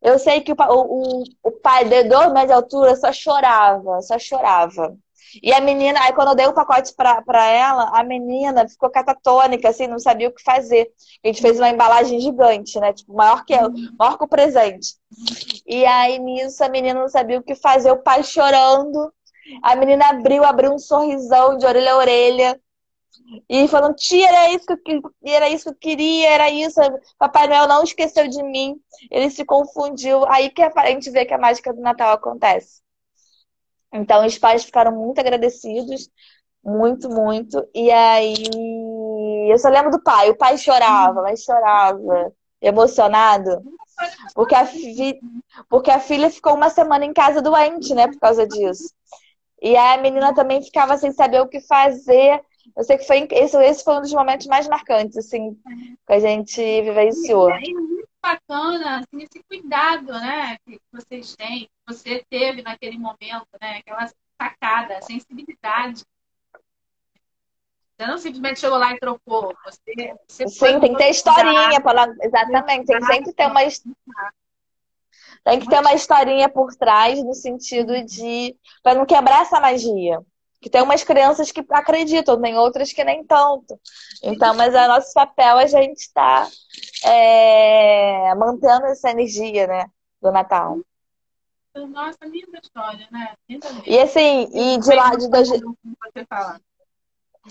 [0.00, 4.18] Eu sei que o, o, o pai de dois metros de altura só chorava, só
[4.18, 4.96] chorava.
[5.42, 8.90] E a menina, aí quando eu dei o pacote pra, pra ela, a menina ficou
[8.90, 10.90] catatônica, assim, não sabia o que fazer.
[11.24, 12.92] A gente fez uma embalagem gigante, né?
[12.92, 14.94] Tipo, maior que eu, maior que o presente.
[15.66, 19.12] E aí nisso a menina não sabia o que fazer, o pai chorando.
[19.62, 22.60] A menina abriu, abriu um sorrisão de orelha a orelha.
[23.48, 26.80] E falando, tia, era isso que eu, era isso que eu queria, era isso.
[27.18, 28.76] Papai Noel não esqueceu de mim.
[29.10, 30.24] Ele se confundiu.
[30.26, 32.80] Aí que a gente vê que a mágica do Natal acontece.
[33.92, 36.10] Então, os pais ficaram muito agradecidos,
[36.64, 37.66] muito, muito.
[37.74, 38.34] E aí,
[39.50, 40.30] eu só lembro do pai.
[40.30, 43.62] O pai chorava, mas chorava, emocionado.
[44.34, 45.18] Porque a, fi...
[45.68, 48.92] porque a filha ficou uma semana em casa doente, né, por causa disso.
[49.60, 52.40] E a menina também ficava sem saber o que fazer.
[52.76, 55.56] Eu sei que foi esse, esse foi um dos momentos mais marcantes, assim,
[56.06, 57.50] que a gente vivenciou
[58.28, 63.78] bacana assim, esse cuidado né, que vocês têm, que você teve naquele momento, né?
[63.78, 64.10] Aquela
[64.40, 66.04] sacada, sensibilidade.
[67.96, 69.56] Você não simplesmente chegou lá e trocou.
[69.64, 71.80] Você, você Sim, tem que ter historinha.
[71.80, 72.06] Pra...
[72.22, 73.60] Exatamente, tem que sempre ter uma.
[75.44, 78.56] Tem que ter uma historinha por trás, no sentido de.
[78.82, 80.20] para não quebrar essa magia.
[80.60, 83.78] Que tem umas crianças que acreditam, tem outras que nem tanto.
[84.22, 86.48] Então, mas é nosso papel a gente está
[87.04, 89.86] é, mantendo essa energia, né?
[90.20, 90.78] Do Natal.
[91.74, 93.34] Nossa, linda história, né?
[93.48, 95.48] Linda e assim, e de lá de dois...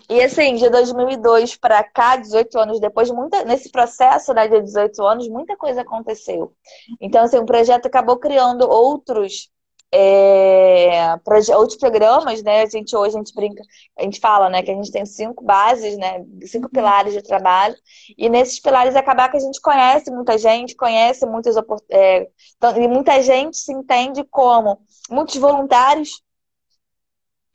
[0.10, 5.04] E assim, de 2002 para cá, 18 anos depois, muita, nesse processo né, de 18
[5.04, 6.54] anos, muita coisa aconteceu.
[7.02, 9.50] Então, assim, o projeto acabou criando outros
[9.92, 11.16] é,
[11.56, 12.62] outros programas, né?
[12.64, 13.64] A gente hoje a gente brinca,
[13.98, 16.26] a gente fala, né, que a gente tem cinco bases, né?
[16.46, 17.76] Cinco pilares de trabalho.
[18.18, 21.56] E nesses pilares acabar que a gente conhece muita gente, conhece muitas
[21.90, 26.22] é, então, e muita gente se entende como muitos voluntários,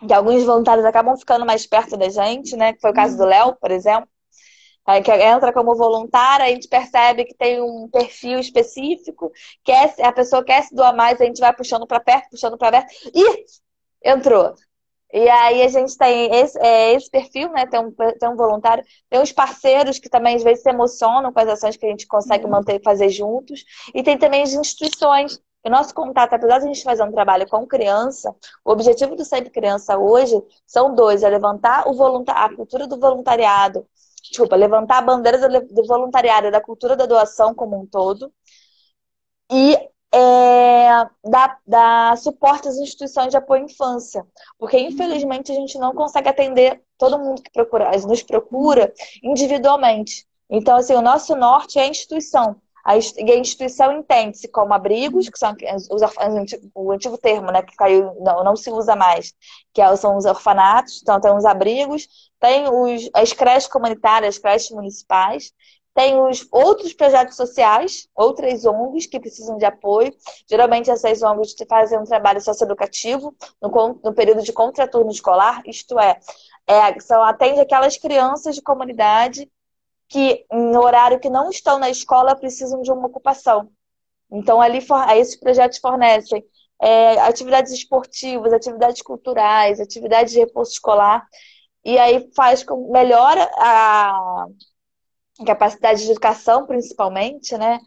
[0.06, 2.72] que alguns voluntários acabam ficando mais perto da gente, né?
[2.72, 3.28] Que foi o caso do uhum.
[3.28, 4.08] Léo, por exemplo.
[4.84, 9.30] Aí que entra como voluntária, a gente percebe que tem um perfil específico,
[9.62, 12.72] quer, a pessoa quer se doar mais, a gente vai puxando para perto, puxando para
[12.72, 13.44] perto, e
[14.04, 14.54] entrou.
[15.12, 17.66] E aí a gente tem esse, é, esse perfil, né?
[17.66, 21.38] Tem um, tem um voluntário, tem os parceiros que também às vezes se emocionam com
[21.38, 22.50] as ações que a gente consegue uhum.
[22.50, 23.62] manter e fazer juntos,
[23.94, 25.38] e tem também as instituições.
[25.64, 29.24] O nosso contato, apesar de a gente fazer um trabalho com criança, o objetivo do
[29.24, 30.34] Sempre Criança hoje
[30.66, 33.86] são dois: é levantar o a cultura do voluntariado,
[34.22, 38.32] desculpa, levantar a bandeira do, voluntariado, da cultura da doação como um todo,
[39.50, 39.76] e
[40.14, 44.26] é, dar, dar suporte às instituições de apoio à infância.
[44.58, 50.26] Porque, infelizmente, a gente não consegue atender todo mundo que procura, nos procura individualmente.
[50.48, 52.60] Então, assim, o nosso norte é a instituição.
[52.84, 55.54] A instituição entende-se como abrigos, que são
[55.90, 56.02] os,
[56.74, 59.32] o antigo termo, né, que caiu, não, não se usa mais,
[59.72, 62.08] que é são os orfanatos, então tem os abrigos,
[62.40, 65.52] tem os, as creches comunitárias, as creches municipais,
[65.94, 70.10] Tem os outros projetos sociais, outras ONGs que precisam de apoio.
[70.48, 73.68] Geralmente essas ONGs fazem um trabalho socioeducativo no,
[74.02, 76.18] no período de contraturno escolar, isto é,
[76.66, 79.50] é são, atende aquelas crianças de comunidade
[80.12, 83.70] que, no horário que não estão na escola, precisam de uma ocupação.
[84.30, 84.78] Então, ali,
[85.16, 86.44] esses projetos fornecem
[86.78, 91.26] é, atividades esportivas, atividades culturais, atividades de reforço escolar,
[91.82, 94.44] e aí faz com melhora a
[95.46, 97.80] capacidade de educação, principalmente, né?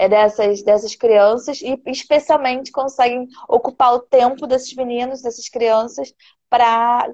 [0.00, 6.12] É dessas, dessas crianças e especialmente conseguem ocupar o tempo desses meninos, dessas crianças,
[6.48, 7.12] para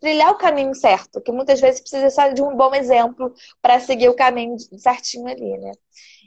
[0.00, 4.14] trilhar o caminho certo, que muitas vezes precisa de um bom exemplo para seguir o
[4.16, 5.72] caminho certinho ali, né?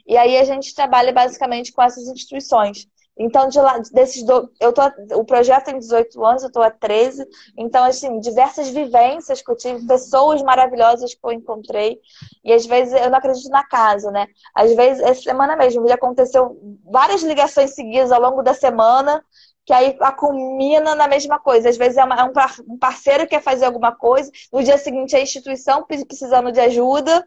[0.06, 2.86] E aí a gente trabalha basicamente com essas instituições.
[3.22, 4.50] Então, de lá, desses do...
[4.58, 4.80] eu tô,
[5.14, 7.26] o projeto tem 18 anos, eu estou há 13.
[7.56, 12.00] Então, assim, diversas vivências que eu tive, pessoas maravilhosas que eu encontrei.
[12.42, 14.26] E às vezes eu não acredito na casa, né?
[14.54, 16.58] Às vezes, essa semana mesmo, já aconteceu
[16.90, 19.22] várias ligações seguidas ao longo da semana,
[19.64, 21.68] que aí acumina na mesma coisa.
[21.68, 22.24] Às vezes é, uma, é
[22.66, 27.26] um parceiro que quer fazer alguma coisa, no dia seguinte a instituição precisando de ajuda.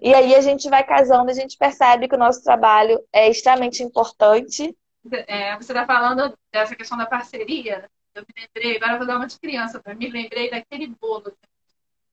[0.00, 3.82] E aí a gente vai casando, a gente percebe que o nosso trabalho é extremamente
[3.82, 4.76] importante.
[5.26, 7.90] É, você está falando dessa questão da parceria.
[8.14, 11.36] Eu me lembrei, agora eu vou dar uma de criança, eu me lembrei daquele bolo.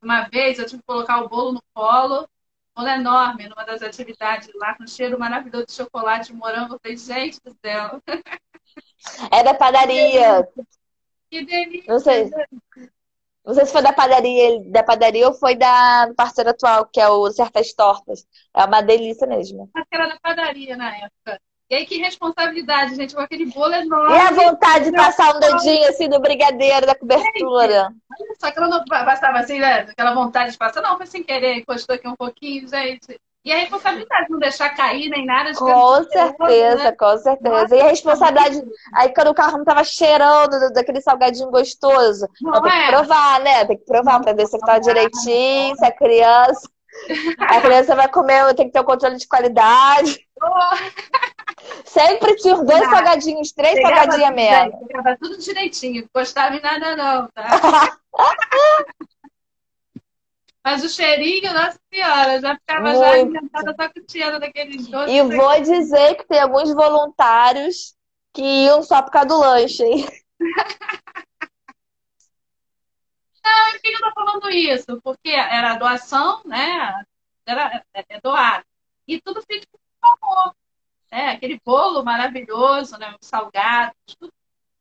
[0.01, 2.27] Uma vez eu tive que colocar o bolo no colo,
[2.75, 6.75] bolo enorme, numa das atividades lá, com cheiro maravilhoso de chocolate, morango.
[6.75, 8.01] Eu falei, gente do céu.
[9.31, 10.47] É da padaria.
[11.29, 11.91] Que delícia.
[11.91, 12.29] Não sei.
[13.43, 16.99] Não sei se foi da padaria, da padaria ou foi da do parceiro atual, que
[16.99, 18.25] é o Certas Tortas.
[18.55, 19.69] É uma delícia mesmo.
[19.73, 21.41] Acho que era da padaria na época.
[21.71, 24.13] E aí, que responsabilidade, gente, com aquele bolo enorme.
[24.13, 27.85] E a vontade de passar um dedinho assim no brigadeiro da cobertura.
[27.85, 29.79] Olha só que ela não bastava assim, né?
[29.89, 30.81] Aquela vontade de passar.
[30.81, 33.17] Não, foi sem querer, encostou aqui um pouquinho, gente.
[33.43, 35.51] E a responsabilidade de não deixar cair nem nada.
[35.54, 36.91] Com certeza, né?
[36.91, 37.75] com certeza.
[37.75, 38.63] E a responsabilidade.
[38.93, 42.27] Aí quando o carro não tava cheirando daquele salgadinho gostoso.
[42.39, 42.86] Não, não tem é.
[42.86, 43.65] que provar, né?
[43.65, 46.69] Tem que provar pra ver se tá direitinho, se a criança.
[47.39, 50.27] A criança vai comer, tem que ter o um controle de qualidade.
[51.86, 52.89] Sempre tinha dois não.
[52.89, 54.88] salgadinhos, três salgadinhos mesmo.
[54.88, 57.97] Pegava tudo direitinho, gostava em nada não, tá?
[60.63, 63.00] Mas o cheirinho, nossa senhora, já ficava Muito.
[63.00, 65.15] já alimentada só com cheiro daqueles doces.
[65.15, 67.95] E vou dizer que tem alguns voluntários
[68.32, 70.06] que iam só por causa do lanche, hein?
[73.43, 75.02] Não, por que eu tô falando isso?
[75.02, 77.04] Porque era doação, né?
[77.45, 78.63] Era é, é doado.
[79.08, 80.56] E tudo feito com amor.
[81.12, 81.30] Né?
[81.32, 83.15] Aquele bolo maravilhoso, né?
[83.19, 84.32] Os salgados, tudo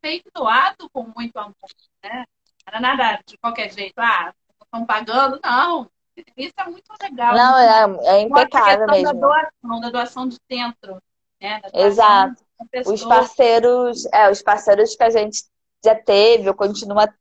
[0.01, 1.55] feito doado com muito amor.
[2.03, 2.25] Né?
[2.67, 3.99] Era nada de qualquer jeito.
[3.99, 4.35] Ah,
[4.71, 5.91] estão pagando, não.
[6.37, 7.35] Isso é muito legal.
[7.35, 9.05] Não, é, é impecável mesmo.
[9.05, 11.03] Da doação, da doação de centro.
[11.41, 11.61] Né?
[11.75, 12.43] Exato.
[12.87, 15.45] Os parceiros, é, os parceiros que a gente
[15.83, 17.13] já teve ou continua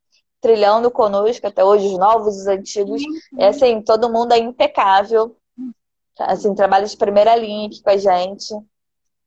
[0.41, 3.01] trilhando conosco até hoje, os novos, os antigos,
[3.37, 5.35] é assim, todo mundo é impecável.
[6.17, 8.53] Assim, trabalha de primeira linha aqui com a gente.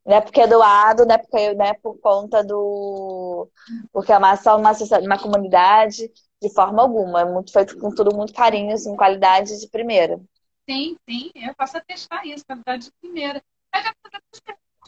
[0.04, 3.48] Não é porque é doado, não é porque não é por conta do.
[3.92, 6.10] Porque é uma ação uma, uma comunidade,
[6.42, 7.20] de forma alguma.
[7.20, 10.20] É muito feito com todo muito carinho, assim, qualidade de primeira.
[10.68, 13.40] Sim, sim, eu posso atestar isso, qualidade de primeira.
[13.72, 13.92] Mas já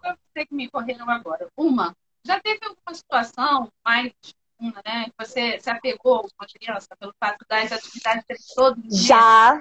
[0.02, 1.48] duas você que me correram agora.
[1.56, 4.12] Uma, já teve alguma situação mais
[4.58, 5.04] uma, né?
[5.06, 9.60] Que você se apegou com a criança pelo fato das atividades todos os Já,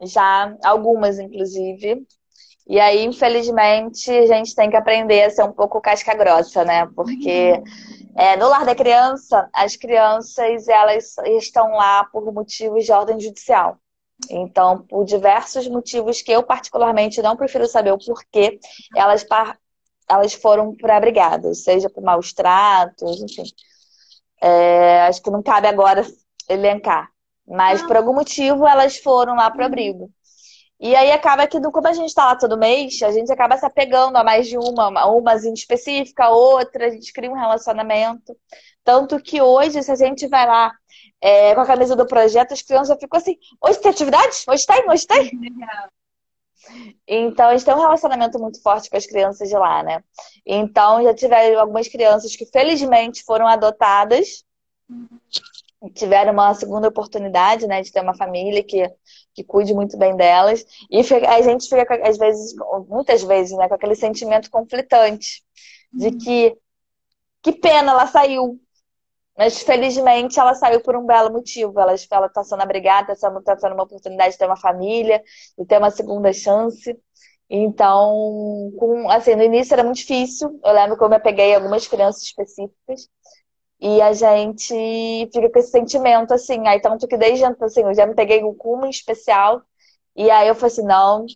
[0.00, 2.06] já, algumas, inclusive.
[2.66, 6.86] E aí, infelizmente, a gente tem que aprender a ser um pouco casca grossa, né?
[6.94, 7.64] Porque uhum.
[8.14, 13.78] É, no lar da criança, as crianças elas estão lá por motivos de ordem judicial.
[14.30, 18.58] Então, por diversos motivos que eu particularmente não prefiro saber o porquê,
[18.94, 19.26] elas,
[20.08, 23.44] elas foram para brigadas, seja por maus tratos, enfim.
[24.40, 26.06] É, acho que não cabe agora
[26.48, 27.10] elencar.
[27.46, 30.10] Mas por algum motivo elas foram lá para o abrigo.
[30.82, 33.64] E aí acaba que, como a gente está lá todo mês, a gente acaba se
[33.64, 38.36] apegando a mais de uma, uma em específica, outra, a gente cria um relacionamento.
[38.82, 40.72] Tanto que hoje, se a gente vai lá
[41.20, 44.36] é, com a camisa do projeto, as crianças já ficam assim, hoje tem atividade?
[44.48, 44.90] Hoje tem?
[44.90, 45.30] Hoje tem?
[47.08, 50.02] Então, a gente tem um relacionamento muito forte com as crianças de lá, né?
[50.46, 54.44] Então, já tiveram algumas crianças que felizmente foram adotadas.
[54.88, 55.08] Uhum
[55.90, 58.88] tiveram uma segunda oportunidade, né, de ter uma família que,
[59.34, 60.64] que cuide muito bem delas.
[60.90, 62.54] E a gente fica, às vezes,
[62.88, 65.42] muitas vezes, né, com aquele sentimento conflitante
[65.92, 66.18] de uhum.
[66.18, 66.56] que
[67.42, 68.58] que pena ela saiu.
[69.36, 71.78] Mas felizmente ela saiu por um belo motivo.
[71.80, 75.22] Ela está sendo abrigada, está sendo, tá uma oportunidade de ter uma família,
[75.58, 76.96] de ter uma segunda chance.
[77.50, 80.60] Então, com, assim, no início era muito difícil.
[80.64, 83.08] Eu lembro que eu me apeguei a algumas crianças específicas.
[83.84, 86.68] E a gente fica com esse sentimento, assim.
[86.68, 89.60] Aí, tanto que desde assim, eu já me peguei com uma especial.
[90.14, 91.26] E aí eu falei assim: não,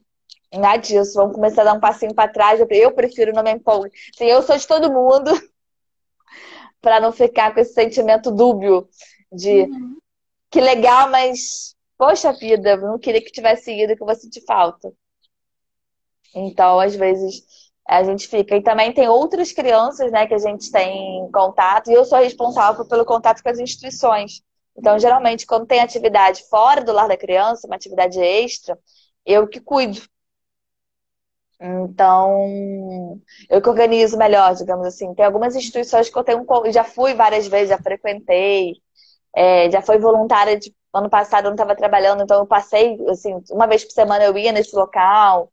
[0.55, 2.61] nada disso, vamos começar a dar um passinho para trás.
[2.71, 3.91] Eu prefiro não me empolgar.
[4.15, 5.33] Assim, eu sou de todo mundo,
[6.81, 8.89] para não ficar com esse sentimento dúbio
[9.33, 9.97] de uhum.
[10.49, 14.93] que legal, mas poxa vida, não queria que tivesse ido que eu vou sentir falta.
[16.33, 18.57] Então, às vezes, a gente fica.
[18.57, 22.85] E também tem outras crianças, né, que a gente tem contato, e eu sou responsável
[22.87, 24.43] pelo contato com as instituições.
[24.77, 28.79] Então, geralmente, quando tem atividade fora do lar da criança, uma atividade extra,
[29.25, 30.01] eu que cuido.
[31.59, 33.19] Então,
[33.49, 35.15] eu que organizo melhor, digamos assim.
[35.15, 38.75] Tem algumas instituições que eu tenho, já fui várias vezes, já frequentei,
[39.35, 43.39] é, já fui voluntária de ano passado eu não estava trabalhando, então eu passei, assim,
[43.51, 45.53] uma vez por semana eu ia nesse local.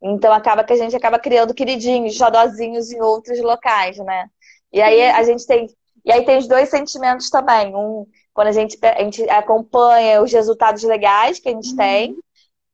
[0.00, 4.28] Então acaba que a gente acaba criando queridinhos, xodozinhos em outros locais, né?
[4.72, 5.66] E aí a gente tem.
[6.04, 7.74] E aí tem os dois sentimentos também.
[7.74, 11.76] Um, quando a gente, a gente acompanha os resultados legais que a gente uhum.
[11.76, 12.16] tem.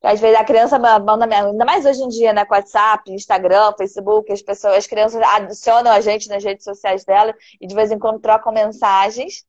[0.02, 2.44] Às vezes a criança manda, ainda mais hoje em dia, né?
[2.44, 7.34] Com WhatsApp, Instagram, Facebook, as pessoas, as crianças adicionam a gente nas redes sociais dela
[7.58, 9.44] e de vez em quando trocam mensagens.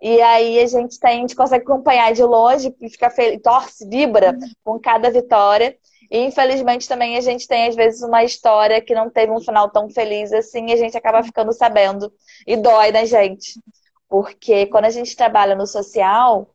[0.00, 3.86] E aí a gente tem, a gente consegue acompanhar de longe e fica feliz, torce,
[3.86, 4.48] vibra uhum.
[4.64, 5.76] com cada vitória.
[6.10, 9.70] E infelizmente também a gente tem, às vezes, uma história que não teve um final
[9.70, 12.12] tão feliz assim e a gente acaba ficando sabendo.
[12.46, 13.60] E dói na gente.
[14.08, 16.52] Porque quando a gente trabalha no social,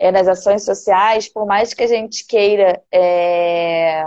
[0.00, 2.82] é, nas ações sociais, por mais que a gente queira.
[2.90, 4.02] É...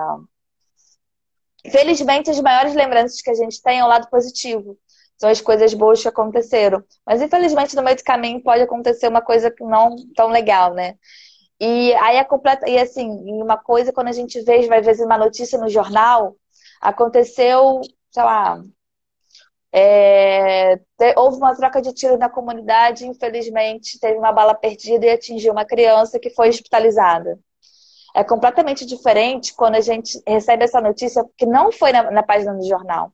[1.71, 4.77] Felizmente, as maiores lembranças que a gente tem é o lado positivo.
[5.17, 6.83] São as coisas boas que aconteceram.
[7.05, 10.95] Mas, infelizmente, no meio do caminho pode acontecer uma coisa que não tão legal, né?
[11.65, 12.69] E aí é completa.
[12.69, 13.09] E assim,
[13.41, 16.35] uma coisa, quando a gente vê, vai ver uma notícia no jornal,
[16.81, 17.79] aconteceu,
[18.11, 18.61] sei lá.
[19.71, 20.77] É,
[21.15, 25.63] houve uma troca de tiro na comunidade, infelizmente teve uma bala perdida e atingiu uma
[25.63, 27.39] criança que foi hospitalizada.
[28.13, 32.53] É completamente diferente quando a gente recebe essa notícia que não foi na, na página
[32.53, 33.13] do jornal,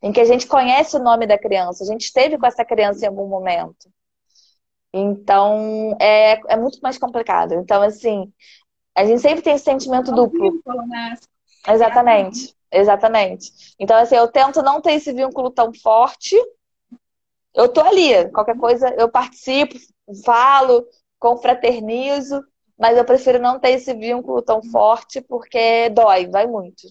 [0.00, 3.04] em que a gente conhece o nome da criança, a gente esteve com essa criança
[3.04, 3.90] em algum momento.
[4.92, 7.54] Então, é, é muito mais complicado.
[7.54, 8.32] Então, assim,
[8.94, 10.60] a gente sempre tem esse sentimento duplo.
[10.86, 11.14] Né?
[11.66, 13.74] Exatamente, exatamente.
[13.78, 16.36] Então, assim, eu tento não ter esse vínculo tão forte.
[17.54, 19.76] Eu tô ali, qualquer coisa eu participo,
[20.24, 20.86] falo,
[21.18, 22.44] confraternizo,
[22.78, 26.88] mas eu prefiro não ter esse vínculo tão forte porque dói, dói muito.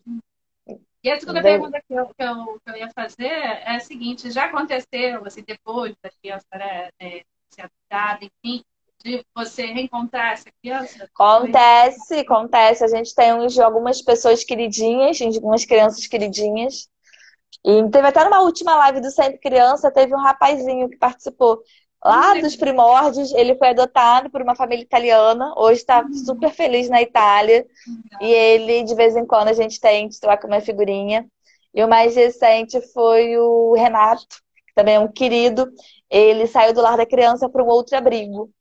[1.03, 4.29] E a segunda pergunta que eu, que, eu, que eu ia fazer é a seguinte:
[4.29, 7.23] já aconteceu, assim, depois da criança né, é,
[7.53, 8.63] ser adaptada, enfim,
[9.03, 11.03] de você reencontrar essa criança?
[11.03, 12.83] Acontece, acontece.
[12.83, 16.89] A gente tem uns, algumas pessoas queridinhas, algumas crianças queridinhas.
[17.65, 21.61] E teve até numa última live do Sempre Criança, teve um rapazinho que participou.
[22.03, 25.53] Lá dos primórdios, ele foi adotado por uma família italiana.
[25.55, 26.13] Hoje está uhum.
[26.13, 27.63] super feliz na Itália.
[27.87, 28.27] Uhum.
[28.27, 31.27] E ele, de vez em quando, a gente tem, troca uma figurinha.
[31.73, 34.41] E o mais recente foi o Renato,
[34.81, 35.71] também é um querido
[36.09, 38.51] ele saiu do lar da criança para um outro abrigo.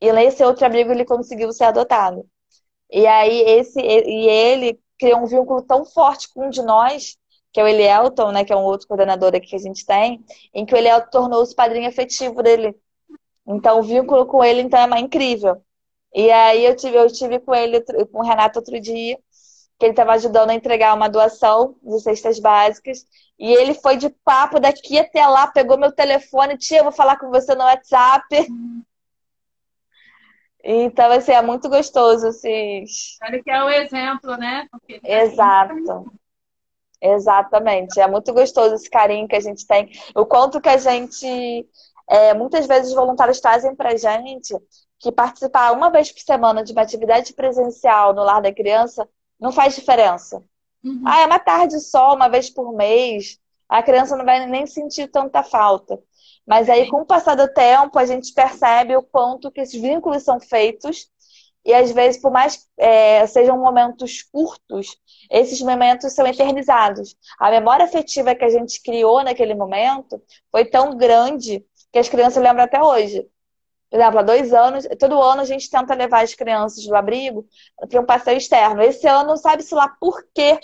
[0.00, 2.26] E nesse outro abrigo ele conseguiu ser adotado.
[2.90, 7.16] E aí esse e ele criou um vínculo tão forte com um de nós,
[7.52, 10.24] que é o Elielton, né, que é um outro coordenador aqui que a gente tem,
[10.54, 12.74] em que o Elielton tornou-se padrinho afetivo dele.
[13.46, 15.62] Então o vínculo com ele então é incrível.
[16.14, 19.18] E aí eu tive, eu tive com ele, com o Renato outro dia,
[19.84, 23.06] que ele estava ajudando a entregar uma doação de cestas básicas.
[23.38, 27.18] E ele foi de papo daqui até lá, pegou meu telefone, tia, eu vou falar
[27.18, 28.24] com você no WhatsApp.
[30.66, 33.18] Então, assim, é muito gostoso esses.
[33.22, 34.66] Olha que é o exemplo, né?
[34.70, 34.98] Porque...
[35.04, 36.10] Exato.
[37.02, 38.00] Exatamente.
[38.00, 39.90] É muito gostoso esse carinho que a gente tem.
[40.16, 41.68] O quanto que a gente.
[42.08, 44.54] É, muitas vezes os voluntários trazem pra gente
[44.98, 49.06] que participar uma vez por semana de uma atividade presencial no lar da criança
[49.44, 50.42] não faz diferença.
[50.82, 51.02] Uhum.
[51.06, 53.38] Ah, é uma tarde só, uma vez por mês.
[53.68, 56.00] A criança não vai nem sentir tanta falta.
[56.46, 60.22] Mas aí, com o passar do tempo, a gente percebe o quanto que esses vínculos
[60.22, 61.08] são feitos.
[61.62, 64.96] E às vezes, por mais é, sejam momentos curtos,
[65.30, 67.14] esses momentos são eternizados.
[67.38, 72.42] A memória afetiva que a gente criou naquele momento foi tão grande que as crianças
[72.42, 73.26] lembram até hoje.
[73.94, 77.46] Por exemplo, há dois anos, todo ano a gente tenta levar as crianças do abrigo
[77.88, 78.82] para um passeio externo.
[78.82, 80.58] Esse ano, sabe-se lá por quê?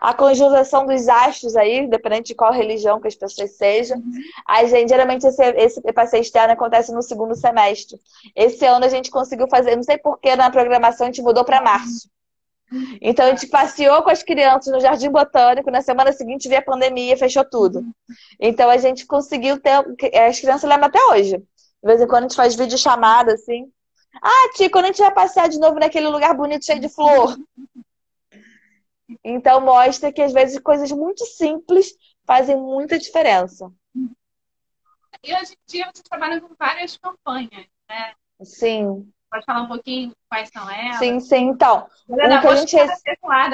[0.00, 3.98] a conjunção dos astros aí, dependente de qual religião que as pessoas sejam.
[3.98, 4.12] Uhum.
[4.48, 8.00] A gente, geralmente, esse, esse passeio externo acontece no segundo semestre.
[8.34, 11.60] Esse ano a gente conseguiu fazer, não sei porquê, na programação a gente mudou para
[11.60, 12.08] março.
[13.02, 16.64] Então a gente passeou com as crianças no Jardim Botânico, na semana seguinte veio a
[16.64, 17.84] pandemia, fechou tudo.
[18.40, 19.84] Então a gente conseguiu ter.
[20.26, 21.40] As crianças lembram até hoje.
[21.82, 23.70] De vez em quando a gente faz vídeo chamada assim.
[24.22, 27.36] Ah, tia, quando a gente vai passear de novo naquele lugar bonito, cheio de flor.
[29.22, 31.92] Então mostra que às vezes coisas muito simples
[32.24, 33.70] fazem muita diferença.
[35.22, 38.14] E hoje em dia você trabalha com várias campanhas, né?
[38.42, 39.12] Sim.
[39.30, 40.98] Pode falar um pouquinho quais são elas?
[40.98, 41.48] Sim, sim.
[41.48, 42.76] Então, um que a gente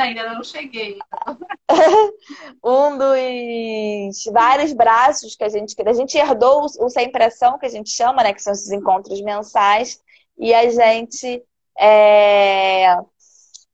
[0.03, 0.99] ainda não cheguei.
[2.63, 7.71] um dos vários braços que a gente a gente herdou o sem pressão que a
[7.71, 10.01] gente chama, né, que são esses encontros mensais,
[10.39, 11.43] e a gente
[11.79, 12.97] é,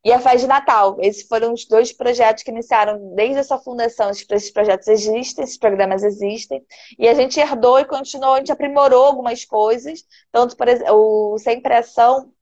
[0.04, 0.96] e a Faz de Natal.
[1.00, 4.10] Esses foram os dois projetos que iniciaram desde a sua fundação.
[4.10, 6.64] Esses projetos existem, esses programas existem.
[6.98, 10.04] E a gente herdou e continuou, a gente aprimorou algumas coisas.
[10.32, 12.32] Tanto, por exemplo, o Sem Pressão,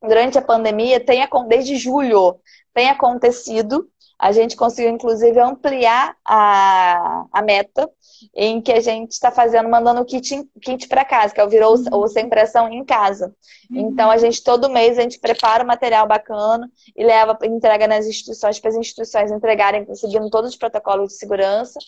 [0.00, 2.40] durante a pandemia, tem, desde julho,
[2.74, 3.88] tem acontecido
[4.22, 7.90] a gente conseguiu, inclusive, ampliar a, a meta,
[8.32, 11.48] em que a gente está fazendo, mandando o kit, kit para casa, que é o
[11.48, 11.98] Virou uhum.
[11.98, 13.34] o Sem Pressão em casa.
[13.68, 13.90] Uhum.
[13.90, 18.06] Então, a gente, todo mês, a gente prepara um material bacana e leva, entrega nas
[18.06, 21.80] instituições, para as instituições entregarem, seguindo todos os protocolos de segurança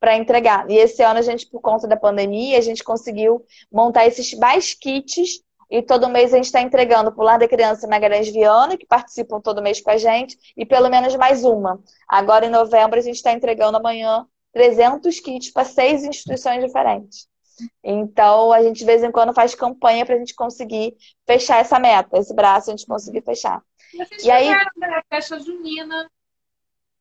[0.00, 0.68] para entregar.
[0.68, 3.40] E esse ano a gente, por conta da pandemia, a gente conseguiu
[3.70, 7.48] montar esses mais kits e todo mês a gente está entregando para o Lar da
[7.48, 11.80] Criança Magalhães Viana, que participam todo mês com a gente, e pelo menos mais uma.
[12.08, 17.28] Agora, em novembro, a gente está entregando amanhã 300 kits para seis instituições diferentes.
[17.82, 20.94] Então, a gente de vez em quando faz campanha para a gente conseguir
[21.26, 23.62] fechar essa meta, esse braço a gente conseguir fechar.
[23.96, 26.08] Vocês e aí, da festa junina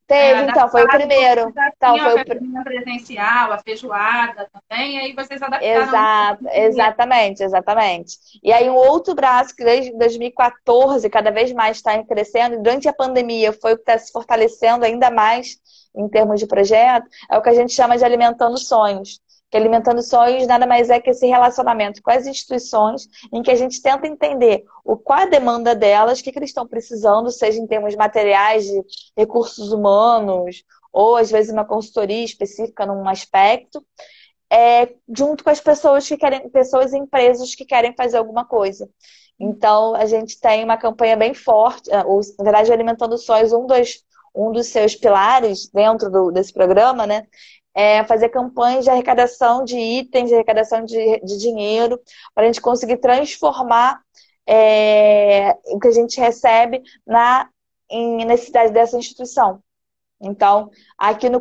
[0.07, 1.51] Teve, é, então, foi o primeiro.
[1.75, 5.81] Então, foi o presencial, a feijoada também, aí vocês adaptaram.
[5.81, 8.17] Exato, exatamente, exatamente.
[8.43, 12.87] E aí um outro braço que desde 2014 cada vez mais está crescendo, e durante
[12.87, 15.57] a pandemia foi o que está se fortalecendo ainda mais
[15.95, 19.19] em termos de projeto, é o que a gente chama de alimentando sonhos
[19.55, 23.55] que Alimentando Sonhos nada mais é que esse relacionamento com as instituições em que a
[23.55, 27.57] gente tenta entender o qual a demanda delas, o que, que eles estão precisando, seja
[27.57, 28.83] em termos materiais, de
[29.15, 33.81] recursos humanos, ou às vezes uma consultoria específica num aspecto,
[34.51, 38.89] é, junto com as pessoas que querem, pessoas e empresas que querem fazer alguma coisa.
[39.39, 44.03] Então, a gente tem uma campanha bem forte, é, na verdade, Alimentando Sonhos, um dos,
[44.35, 47.25] um dos seus pilares dentro do, desse programa, né,
[47.75, 51.99] é, fazer campanhas de arrecadação de itens, de arrecadação de, de dinheiro,
[52.33, 54.01] para a gente conseguir transformar
[54.47, 57.49] é, o que a gente recebe na
[57.89, 59.61] em necessidade dessa instituição.
[60.19, 61.39] Então, aqui no,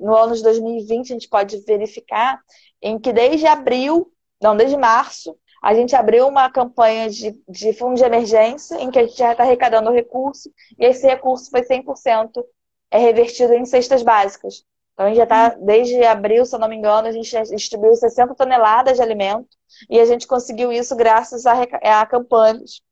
[0.00, 2.40] no ano de 2020, a gente pode verificar
[2.80, 4.10] em que desde abril,
[4.40, 8.98] não, desde março, a gente abriu uma campanha de, de fundo de emergência, em que
[8.98, 12.42] a gente já está arrecadando recurso, e esse recurso foi 100%
[12.90, 14.64] é revertido em cestas básicas.
[14.92, 17.42] Então, a gente já está, desde abril, se eu não me engano, a gente já
[17.42, 19.48] distribuiu 60 toneladas de alimento
[19.88, 22.82] e a gente conseguiu isso graças a, a campanhas.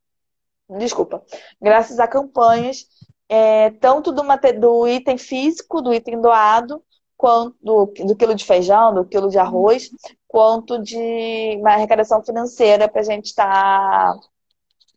[0.78, 1.22] Desculpa.
[1.60, 2.86] Graças a campanhas,
[3.28, 4.22] é, tanto do,
[4.58, 6.82] do, item físico, do item doado,
[7.16, 9.90] quanto do, do quilo de feijão, do quilo de arroz,
[10.26, 14.20] quanto de uma arrecadação financeira para a gente estar tá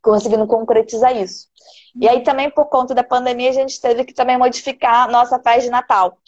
[0.00, 1.48] conseguindo concretizar isso.
[2.00, 5.62] E aí também, por conta da pandemia, a gente teve que também modificar nossa festa
[5.62, 6.18] de Natal.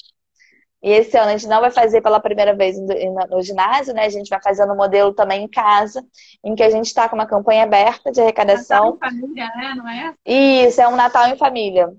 [0.87, 4.05] E esse ano a gente não vai fazer pela primeira vez no ginásio, né?
[4.05, 6.01] A gente vai fazer no modelo também em casa,
[6.45, 8.93] em que a gente está com uma campanha aberta de arrecadação.
[8.93, 9.75] Natal em família, né?
[9.75, 10.15] Não é?
[10.25, 11.93] Isso, é um Natal em família.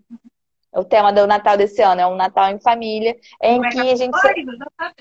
[0.71, 3.91] O tema do Natal desse ano é um Natal em família, em Como que é
[3.91, 4.11] a gente.
[4.11, 4.93] Tá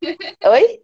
[0.50, 0.80] Oi?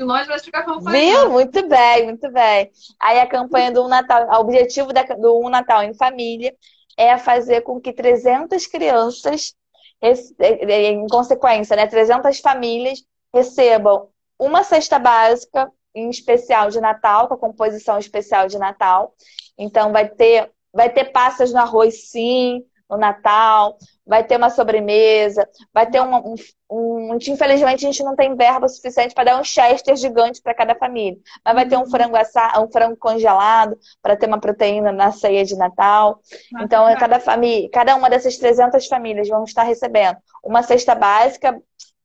[0.00, 1.30] Nós vamos ficar Viu?
[1.32, 2.70] Muito bem, muito bem.
[2.98, 6.54] Aí a campanha do um Natal, o objetivo do Um Natal em Família
[6.96, 9.54] é fazer com que 300 crianças
[10.02, 17.38] em consequência, né, 300 famílias recebam uma cesta básica em especial de Natal, com a
[17.38, 19.14] composição especial de Natal.
[19.56, 25.48] Então vai ter vai ter passas no arroz sim, no Natal, vai ter uma sobremesa,
[25.72, 26.34] vai ter uma, um,
[26.70, 30.74] um, Infelizmente, a gente não tem verba suficiente para dar um chester gigante para cada
[30.74, 31.18] família.
[31.42, 31.90] Mas vai ter um uhum.
[31.90, 36.20] frango assado, um frango congelado para ter uma proteína na ceia de Natal.
[36.60, 41.58] Então, cada família, cada uma dessas 300 famílias vão estar recebendo uma cesta básica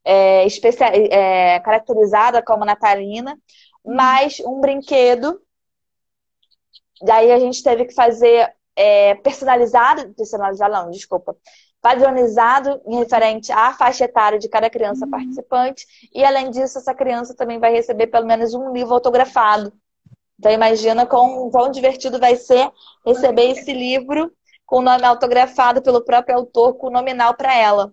[0.05, 3.37] é, especial, é, caracterizada como natalina,
[3.83, 3.93] uhum.
[3.93, 5.41] mais um brinquedo.
[7.01, 11.35] Daí a gente teve que fazer é, personalizado, personalizado não, desculpa,
[11.81, 15.11] padronizado em referente à faixa etária de cada criança uhum.
[15.11, 15.85] participante.
[16.13, 19.73] E além disso, essa criança também vai receber pelo menos um livro autografado.
[20.37, 22.69] Então imagina quão, quão divertido vai ser
[23.03, 24.31] receber esse livro
[24.63, 27.91] com o nome autografado pelo próprio autor, com o nominal para ela.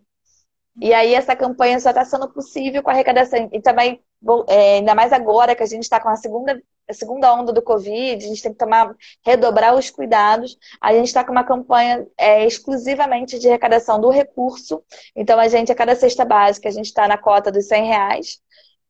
[0.80, 3.48] E aí essa campanha só está sendo possível com a arrecadação.
[3.52, 4.02] E também,
[4.48, 7.62] é, ainda mais agora que a gente está com a segunda, a segunda onda do
[7.62, 10.56] Covid, a gente tem que tomar, redobrar os cuidados.
[10.80, 14.82] A gente está com uma campanha é, exclusivamente de arrecadação do recurso.
[15.16, 18.38] Então a gente, a cada cesta básica, a gente está na cota dos 100 reais.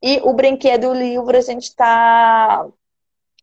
[0.03, 2.67] E o brinquedo e o livro, a gente está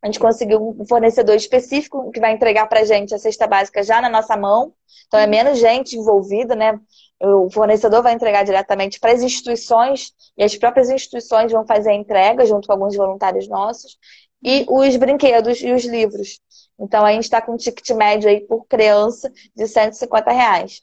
[0.03, 3.83] a gente conseguiu um fornecedor específico que vai entregar para a gente a cesta básica
[3.83, 4.73] já na nossa mão.
[5.07, 6.79] Então é menos gente envolvida, né?
[7.21, 11.93] O fornecedor vai entregar diretamente para as instituições e as próprias instituições vão fazer a
[11.93, 13.95] entrega junto com alguns voluntários nossos
[14.43, 16.39] e os brinquedos e os livros.
[16.79, 20.81] Então a gente está com um ticket médio aí por criança de 150 reais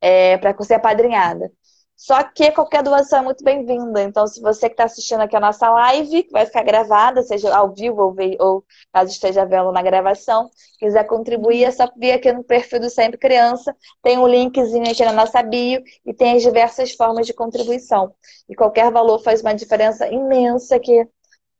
[0.00, 1.50] é, para ser apadrinhada.
[1.96, 4.02] Só que qualquer doação é muito bem-vinda.
[4.02, 7.54] Então, se você que está assistindo aqui a nossa live, que vai ficar gravada, seja
[7.54, 10.50] ao vivo ou, ou caso esteja vendo na gravação,
[10.80, 13.76] quiser contribuir, é só vir aqui no perfil do Sempre Criança.
[14.02, 18.12] Tem um linkzinho aqui na nossa bio e tem as diversas formas de contribuição.
[18.48, 21.06] E qualquer valor faz uma diferença imensa aqui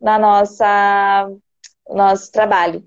[0.02, 1.30] na nossa
[1.88, 2.86] nosso trabalho.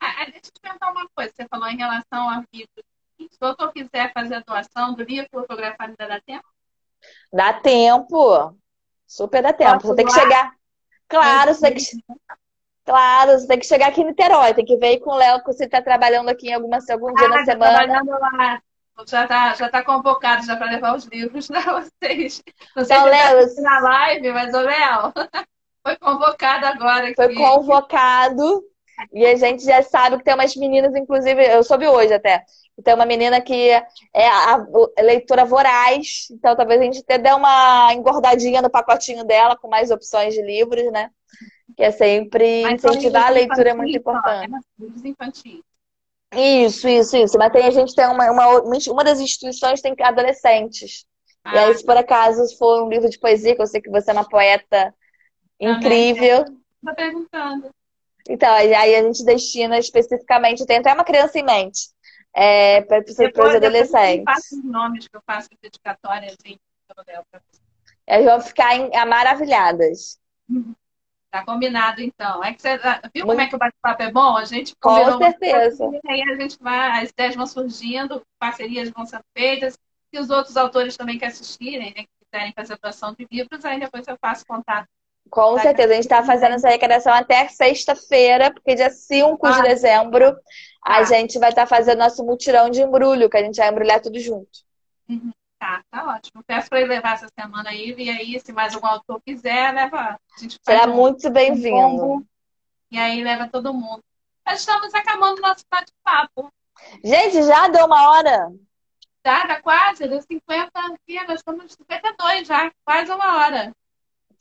[0.00, 1.32] Ah, deixa eu te perguntar uma coisa.
[1.34, 2.70] Você falou em relação ao livro.
[3.18, 6.48] Se o doutor quiser fazer a doação do livro fotografado, ainda dá tempo?
[7.32, 8.58] Dá tempo.
[9.06, 9.74] Super dá tempo.
[9.74, 10.52] Posso você tem que chegar.
[11.08, 11.84] Claro, você tem que.
[12.84, 15.46] Claro, você tem que chegar aqui em Niterói, tem que ver com o Léo que
[15.46, 17.78] você está trabalhando aqui em alguma, algum dia ah, na semana.
[17.78, 18.62] Trabalhando lá.
[19.06, 22.42] Já está já tá convocado já para levar os livros para vocês.
[22.74, 25.12] Não sei então, se Léo, tá na live, mas o Léo
[25.86, 27.04] foi convocado agora.
[27.04, 27.14] Aqui.
[27.14, 28.64] Foi convocado.
[29.12, 32.42] E a gente já sabe que tem umas meninas, inclusive, eu soube hoje até,
[32.78, 34.66] então, uma menina que é a
[34.98, 39.90] leitora voraz, então talvez a gente até dê uma engordadinha no pacotinho dela, com mais
[39.90, 41.10] opções de livros, né?
[41.76, 44.50] Que é sempre Mas incentivar a leitura é muito importante.
[44.50, 44.58] Né?
[44.78, 45.60] Livros infantis.
[46.34, 47.38] Isso, isso, isso.
[47.38, 51.06] Mas tem, a gente tem uma, uma, uma das instituições tem adolescentes.
[51.44, 51.54] Ah.
[51.54, 54.10] E aí, se por acaso for um livro de poesia, que eu sei que você
[54.10, 54.92] é uma poeta
[55.60, 56.40] incrível.
[56.40, 57.70] Estou perguntando.
[58.28, 61.88] Então, aí a gente destina especificamente, tem até uma criança em mente
[62.34, 64.18] é, para os adolescentes.
[64.18, 66.58] Eu faço os nomes que eu faço dedicatórias assim,
[68.06, 70.18] Elas vão ficar em, maravilhadas.
[71.30, 72.42] Tá combinado, então.
[72.44, 72.76] É que você
[73.14, 73.26] viu Muito...
[73.26, 74.36] como é que o bate-papo é bom?
[74.36, 75.84] A gente Com certeza.
[76.04, 79.78] e aí a gente vai, as ideias vão surgindo, parcerias vão sendo feitas,
[80.12, 83.80] e os outros autores também que assistirem, né, que quiserem fazer doação de livros, aí
[83.80, 84.88] depois eu faço contato.
[85.30, 89.62] Com certeza, a gente está fazendo essa arrecadação até sexta-feira, porque dia 5 ah, de
[89.62, 90.36] dezembro
[90.82, 91.04] a tá.
[91.04, 94.18] gente vai estar tá fazendo nosso mutirão de embrulho, que a gente vai embrulhar tudo
[94.20, 94.60] junto.
[95.08, 95.32] Uhum.
[95.58, 96.44] Tá, tá ótimo.
[96.46, 100.18] Peço para ele levar essa semana aí, e aí, se mais algum autor quiser, leva.
[100.62, 102.04] Será um, muito bem-vindo.
[102.04, 102.26] Um
[102.90, 104.02] e aí leva todo mundo.
[104.46, 106.52] Nós estamos acabando o nosso bate-papo.
[107.02, 108.52] Gente, já deu uma hora.
[109.24, 113.74] Já, dá quase, deu 50 aqui, nós estamos 52 já, quase uma hora.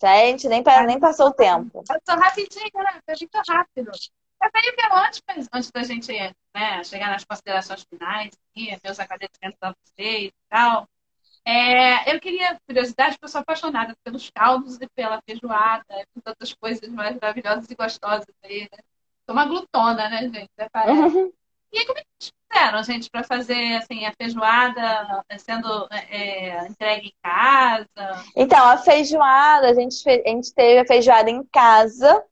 [0.01, 1.83] Gente, nem, nem passou o tempo.
[1.87, 2.99] Passou rapidinho, né?
[3.05, 3.91] Foi muito rápido.
[4.43, 6.11] Eu meio que antes, antes da gente
[6.53, 10.87] né, chegar nas considerações finais, ver os agradecimentos da vocês e tal.
[11.47, 16.53] É, eu queria, curiosidade, porque eu sou apaixonada pelos caldos e pela feijoada, por tantas
[16.53, 18.79] coisas maravilhosas e gostosas aí, né?
[19.25, 20.49] Sou uma glutona, né, gente?
[20.87, 21.31] Uhum.
[21.75, 26.65] E aí, como é que vocês fizeram, gente, para fazer assim, a feijoada sendo é,
[26.67, 28.23] entregue em casa?
[28.33, 32.23] Então, a feijoada, a gente, a gente teve a feijoada em casa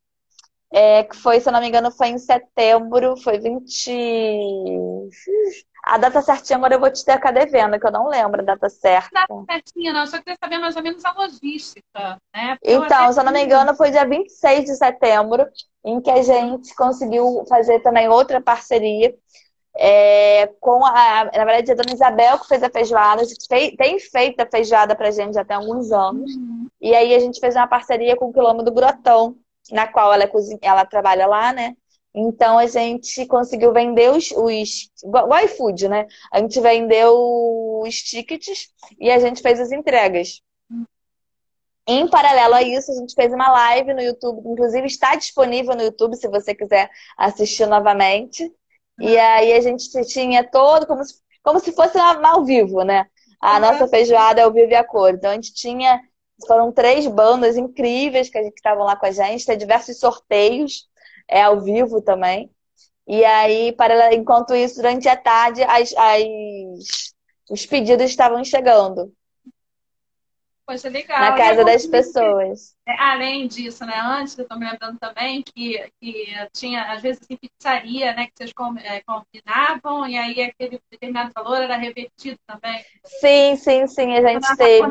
[0.71, 3.91] é, que foi, se eu não me engano, foi em setembro, foi 20.
[5.84, 8.69] A data certinha agora eu vou te ficar devendo, que eu não lembro a data
[8.69, 9.09] certa.
[9.11, 12.55] Data certinha, não, só queria saber mais ou menos a logística, né?
[12.55, 15.45] Porque então, se eu não me engano, foi dia 26 de setembro,
[15.84, 19.13] em que a gente conseguiu fazer também outra parceria
[19.75, 23.75] é, com a, na verdade, a dona Isabel que fez a feijoada, a gente fez,
[23.75, 26.34] tem feito a feijoada pra gente já tem alguns anos.
[26.36, 26.67] Uhum.
[26.79, 29.36] E aí a gente fez uma parceria com o Quilômetro do Grotão,
[29.71, 31.75] na qual ela, cozinha, ela trabalha lá, né?
[32.14, 36.07] Então a gente conseguiu vender os, os o iFood, né?
[36.32, 37.16] A gente vendeu
[37.84, 40.41] os tickets e a gente fez as entregas.
[41.88, 45.82] Em paralelo a isso, a gente fez uma live no YouTube, inclusive está disponível no
[45.82, 48.49] YouTube se você quiser assistir novamente.
[48.99, 53.07] E aí a gente tinha todo como se, como se fosse ao vivo, né?
[53.41, 55.14] A nossa feijoada é ao vivo e a cor.
[55.16, 55.99] Então a gente tinha
[56.47, 60.88] foram três bandas incríveis que estavam lá com a gente, tem diversos sorteios,
[61.28, 62.49] é ao vivo também.
[63.07, 67.13] E aí, para, enquanto isso, durante a tarde, as, as,
[67.49, 69.13] os pedidos estavam chegando.
[70.65, 71.19] Poxa, legal.
[71.19, 72.74] Na casa é das pessoas.
[72.86, 73.99] Que, é, além disso, né?
[73.99, 78.28] Antes, eu estou me lembrando também que, que tinha, às vezes, assim, pizzaria, né?
[78.28, 78.53] Que vocês
[78.86, 82.82] é, combinavam e aí aquele determinado valor era revertido também.
[83.03, 84.88] Sim, sim, sim, a gente teve.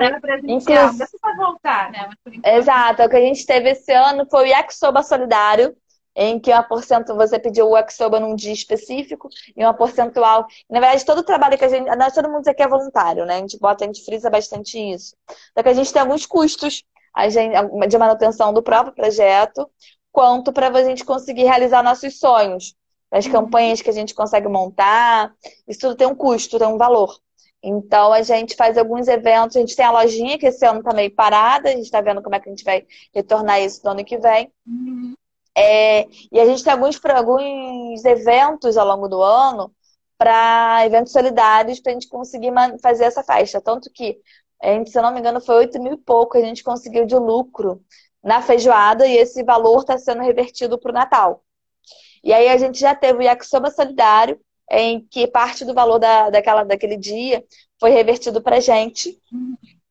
[0.46, 1.06] Inclusive...
[1.36, 2.10] Voltar, né?
[2.44, 5.74] Exato, o que a gente teve esse ano foi o Yakisoba Solidário,
[6.14, 10.46] em que uma porcento você pediu o Yakisoba num dia específico e uma porcentual.
[10.68, 11.88] Na verdade, todo o trabalho que a gente.
[11.96, 13.36] Nós, todo mundo aqui é voluntário, né?
[13.36, 15.16] A gente bota, a gente frisa bastante isso.
[15.56, 16.84] Só que a gente tem alguns custos
[17.14, 17.54] a gente,
[17.88, 19.70] de manutenção do próprio projeto,
[20.10, 22.74] quanto para a gente conseguir realizar nossos sonhos.
[23.10, 23.32] As uhum.
[23.32, 25.34] campanhas que a gente consegue montar,
[25.68, 27.18] isso tudo tem um custo, tem um valor.
[27.62, 30.92] Então a gente faz alguns eventos, a gente tem a lojinha que esse ano está
[30.92, 32.84] meio parada, a gente está vendo como é que a gente vai
[33.14, 34.50] retornar isso no ano que vem.
[34.66, 35.14] Uhum.
[35.56, 39.72] É, e a gente tem alguns, alguns eventos ao longo do ano
[40.16, 43.60] para eventos solidários para a gente conseguir fazer essa festa.
[43.60, 44.18] Tanto que,
[44.62, 47.04] a gente, se eu não me engano, foi 8 mil e pouco a gente conseguiu
[47.04, 47.82] de lucro
[48.22, 51.44] na feijoada e esse valor está sendo revertido para o Natal.
[52.22, 54.40] E aí a gente já teve o Yakisoba Solidário,
[54.70, 57.44] em que parte do valor da, daquela, daquele dia
[57.80, 59.20] foi revertido para a gente.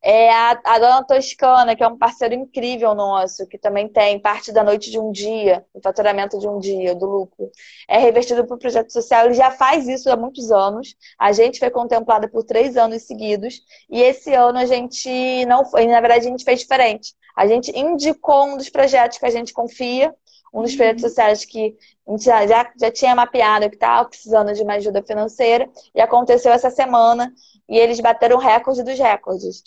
[0.04, 4.20] Uhum é a, a Dona Toscana, que é um parceiro incrível nosso, que também tem
[4.20, 7.52] parte da noite de um dia, o faturamento de um dia, do lucro.
[7.88, 10.96] É revertido para o projeto social, ele já faz isso há muitos anos.
[11.20, 15.86] A gente foi contemplada por três anos seguidos, e esse ano a gente não foi,
[15.86, 17.14] na verdade a gente fez diferente.
[17.38, 20.14] A gente indicou um dos projetos que a gente confia,
[20.54, 21.78] um dos projetos sociais que
[22.08, 26.02] a gente já, já, já tinha mapeado que estava precisando de uma ajuda financeira, e
[26.02, 27.32] aconteceu essa semana,
[27.70, 29.64] e eles bateram recorde dos recordes.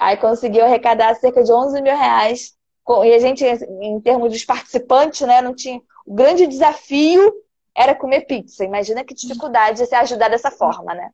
[0.00, 2.56] Aí conseguiu arrecadar cerca de 11 mil reais.
[3.04, 5.78] E a gente, em termos dos participantes, né, não tinha.
[6.06, 7.32] O grande desafio
[7.76, 8.64] era comer pizza.
[8.64, 11.10] Imagina que dificuldade de se ajudar dessa forma, né?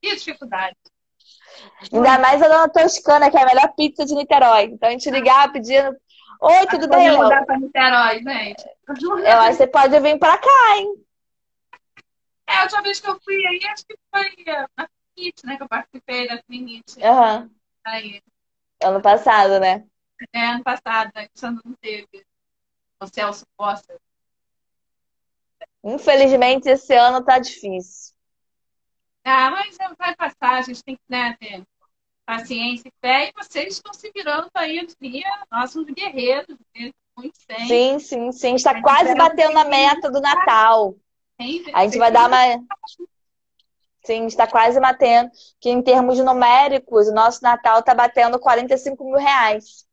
[0.00, 0.74] Que dificuldade.
[1.92, 4.64] Ainda mais a dona Toscana, que é a melhor pizza de Niterói.
[4.64, 5.94] Então a gente ligava pedindo.
[6.40, 7.06] Oi, tudo bem?
[7.06, 8.64] Eu mudar pra Niterói, gente.
[8.88, 10.94] Eu acho que você pode vir pra cá, hein?
[12.48, 14.32] É, a última vez que eu fui aí, acho que foi
[14.76, 15.56] na Finite, né?
[15.56, 16.98] Que eu participei da Finite.
[16.98, 17.50] Uhum.
[17.84, 18.22] Aí.
[18.82, 19.86] Ano passado, né?
[20.32, 21.28] É, ano passado, né?
[21.28, 22.26] Que não teve.
[23.00, 24.00] O Celso Costa.
[25.82, 28.14] Infelizmente, esse ano tá difícil.
[29.24, 31.64] Ah, mas vai passar, a gente tem que né, ter
[32.24, 33.28] paciência e fé.
[33.28, 36.90] E vocês estão se virando aí no dia, nossos guerreiros, né?
[37.16, 37.66] muito bem.
[37.66, 38.54] Sim, sim, sim.
[38.54, 40.96] Está quase batendo a meta do Natal.
[41.74, 42.38] A gente vai dar uma.
[44.04, 45.30] Sim, está quase batendo.
[45.60, 49.86] Que em termos numéricos, o nosso Natal está batendo 45 mil reais.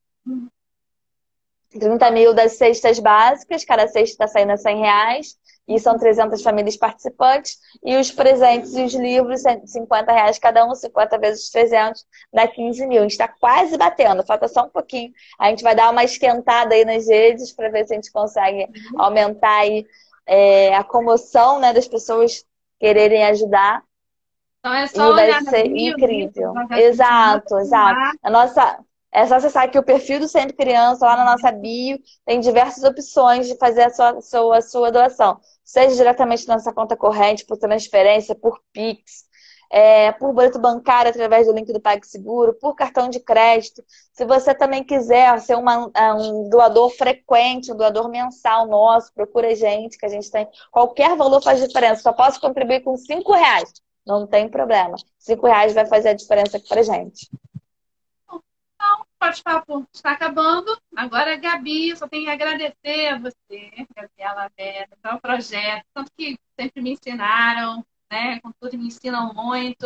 [1.71, 5.37] 30 mil das cestas básicas, cada cesta está saindo a 100 reais.
[5.67, 7.59] E são 300 famílias participantes.
[7.83, 12.03] E os presentes e os livros, 50 reais cada um, 50 vezes 300,
[12.33, 12.99] dá 15 mil.
[12.99, 15.13] A gente está quase batendo, falta só um pouquinho.
[15.37, 18.67] A gente vai dar uma esquentada aí nas redes para ver se a gente consegue
[18.97, 19.85] aumentar aí,
[20.25, 22.43] é, a comoção né, das pessoas
[22.79, 23.83] quererem ajudar.
[24.59, 26.59] Então é só e vai ser incrível.
[26.73, 28.01] Exato, exato.
[28.21, 28.79] A nossa,
[29.11, 32.83] é só acessar aqui o perfil do Sempre Criança, lá na nossa bio, tem diversas
[32.83, 35.39] opções de fazer a sua, sua, sua doação.
[35.63, 39.29] Seja diretamente na nossa conta corrente, por transferência, por Pix,
[39.71, 43.83] é, por boleto bancário através do link do PagSeguro, por cartão de crédito.
[44.13, 49.49] Se você também quiser ser uma, é, um doador frequente, um doador mensal nosso, procura
[49.49, 50.47] a gente, que a gente tem.
[50.71, 52.01] Qualquer valor faz diferença.
[52.01, 53.71] Só posso contribuir com cinco reais.
[54.09, 54.95] Não tem problema.
[55.19, 57.29] Cinco reais vai fazer a diferença aqui pra gente.
[58.25, 60.75] Então, pode papo está acabando.
[60.95, 66.81] Agora, Gabi, só tenho que agradecer a você, Gabriela Vera, pelo projeto, tanto que sempre
[66.81, 68.39] me ensinaram, né?
[68.39, 69.85] Com tudo me ensinam muito.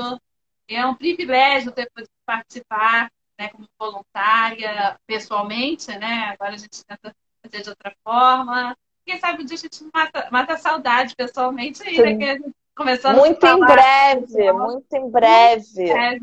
[0.69, 3.49] É um privilégio ter podido participar, né?
[3.49, 6.29] Como voluntária, pessoalmente, né?
[6.29, 8.73] Agora a gente tenta fazer de outra forma.
[9.05, 12.37] Quem sabe um dia a gente mata, mata a saudade pessoalmente aí, né?
[12.75, 15.91] Que a gente Começando muito em breve, muito em breve.
[15.91, 16.19] É,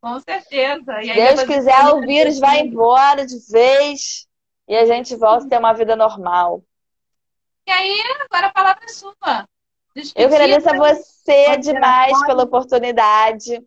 [0.00, 1.02] com certeza.
[1.02, 4.26] Se Deus quiser, o vírus vai embora de vez
[4.68, 6.62] e a gente volta a ter uma vida normal.
[7.66, 9.48] E aí, agora a palavra é sua.
[10.14, 13.62] eu agradeço a você demais pela oportunidade.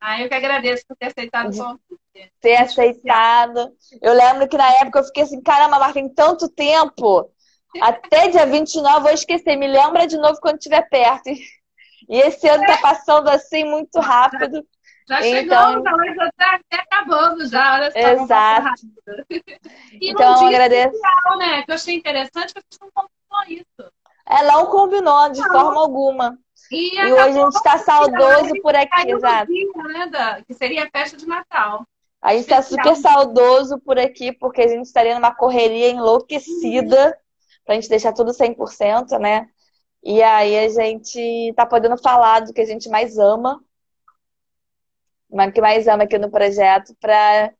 [0.00, 2.32] Ah, eu que agradeço por ter aceitado o convite.
[2.40, 3.72] Ter aceitado.
[4.00, 7.30] Eu lembro que na época eu fiquei assim, caramba, mas tem tanto tempo.
[7.80, 9.56] Até dia 29 eu vou esquecer.
[9.56, 11.30] Me lembra de novo quando estiver perto.
[12.10, 14.66] E esse ano está passando assim muito rápido.
[15.08, 15.72] Já então...
[15.74, 17.74] chegamos, já está até acabando já.
[17.74, 18.82] Olha só, Exato.
[19.92, 20.96] E então, um agradeço.
[20.96, 21.62] Especial, né?
[21.62, 23.92] Que eu achei interessante que a gente não contou isso.
[24.28, 26.36] É, não combinou de forma alguma.
[26.70, 29.46] E, E hoje a gente está saudoso por aqui, exato.
[29.52, 31.84] dia, né, da- que seria a festa de Natal.
[32.22, 37.16] A gente está super saudoso por aqui, porque a gente estaria numa correria enlouquecida,
[37.64, 39.48] pra gente deixar tudo 100%, né?
[40.02, 43.62] E aí a gente tá podendo falar do que a gente mais ama,
[45.30, 47.52] mas que mais ama aqui no projeto, pra,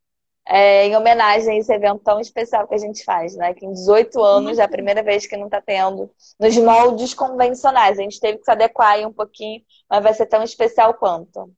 [0.46, 3.54] é, em homenagem a esse evento tão especial que a gente faz, né?
[3.54, 7.98] Que em 18 anos é a primeira vez que não tá tendo nos moldes convencionais.
[7.98, 11.52] A gente teve que se adequar aí um pouquinho, mas vai ser tão especial quanto.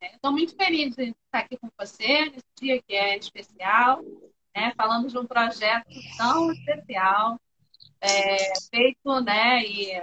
[0.00, 4.00] Estou muito feliz de estar aqui com você nesse dia que é especial,
[4.54, 4.72] né?
[4.76, 7.38] Falando de um projeto tão especial,
[8.00, 8.36] é,
[8.70, 9.62] feito, né?
[9.64, 10.02] E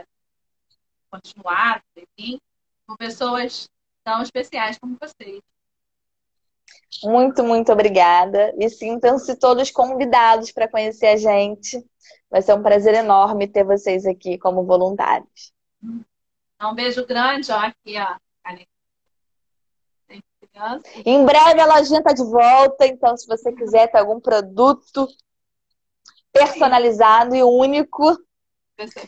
[1.16, 2.40] continuado, enfim,
[2.88, 3.70] com pessoas
[4.04, 5.42] tão especiais como vocês.
[7.04, 8.54] Muito, muito obrigada.
[8.58, 11.84] E sintam-se todos convidados para conhecer a gente.
[12.30, 15.54] Vai ser um prazer enorme ter vocês aqui como voluntários.
[16.56, 18.16] Então, um beijo grande, ó, aqui, ó.
[21.06, 25.06] Em breve a lojinha está de volta, então se você quiser ter algum produto
[26.32, 28.18] personalizado e único,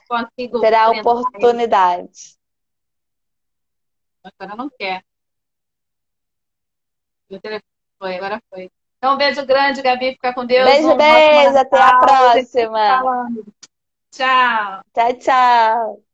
[0.07, 2.37] consigo terá a oportunidade.
[4.23, 5.03] Agora não quer.
[7.29, 7.63] Meu telefone
[7.99, 8.71] foi, agora foi.
[8.97, 10.13] Então, um beijo grande, Gabi.
[10.13, 10.65] Fica com Deus.
[10.65, 13.33] Beijo, Um beijo, até a próxima.
[14.11, 14.83] Tchau.
[14.93, 16.06] Tchau, tchau.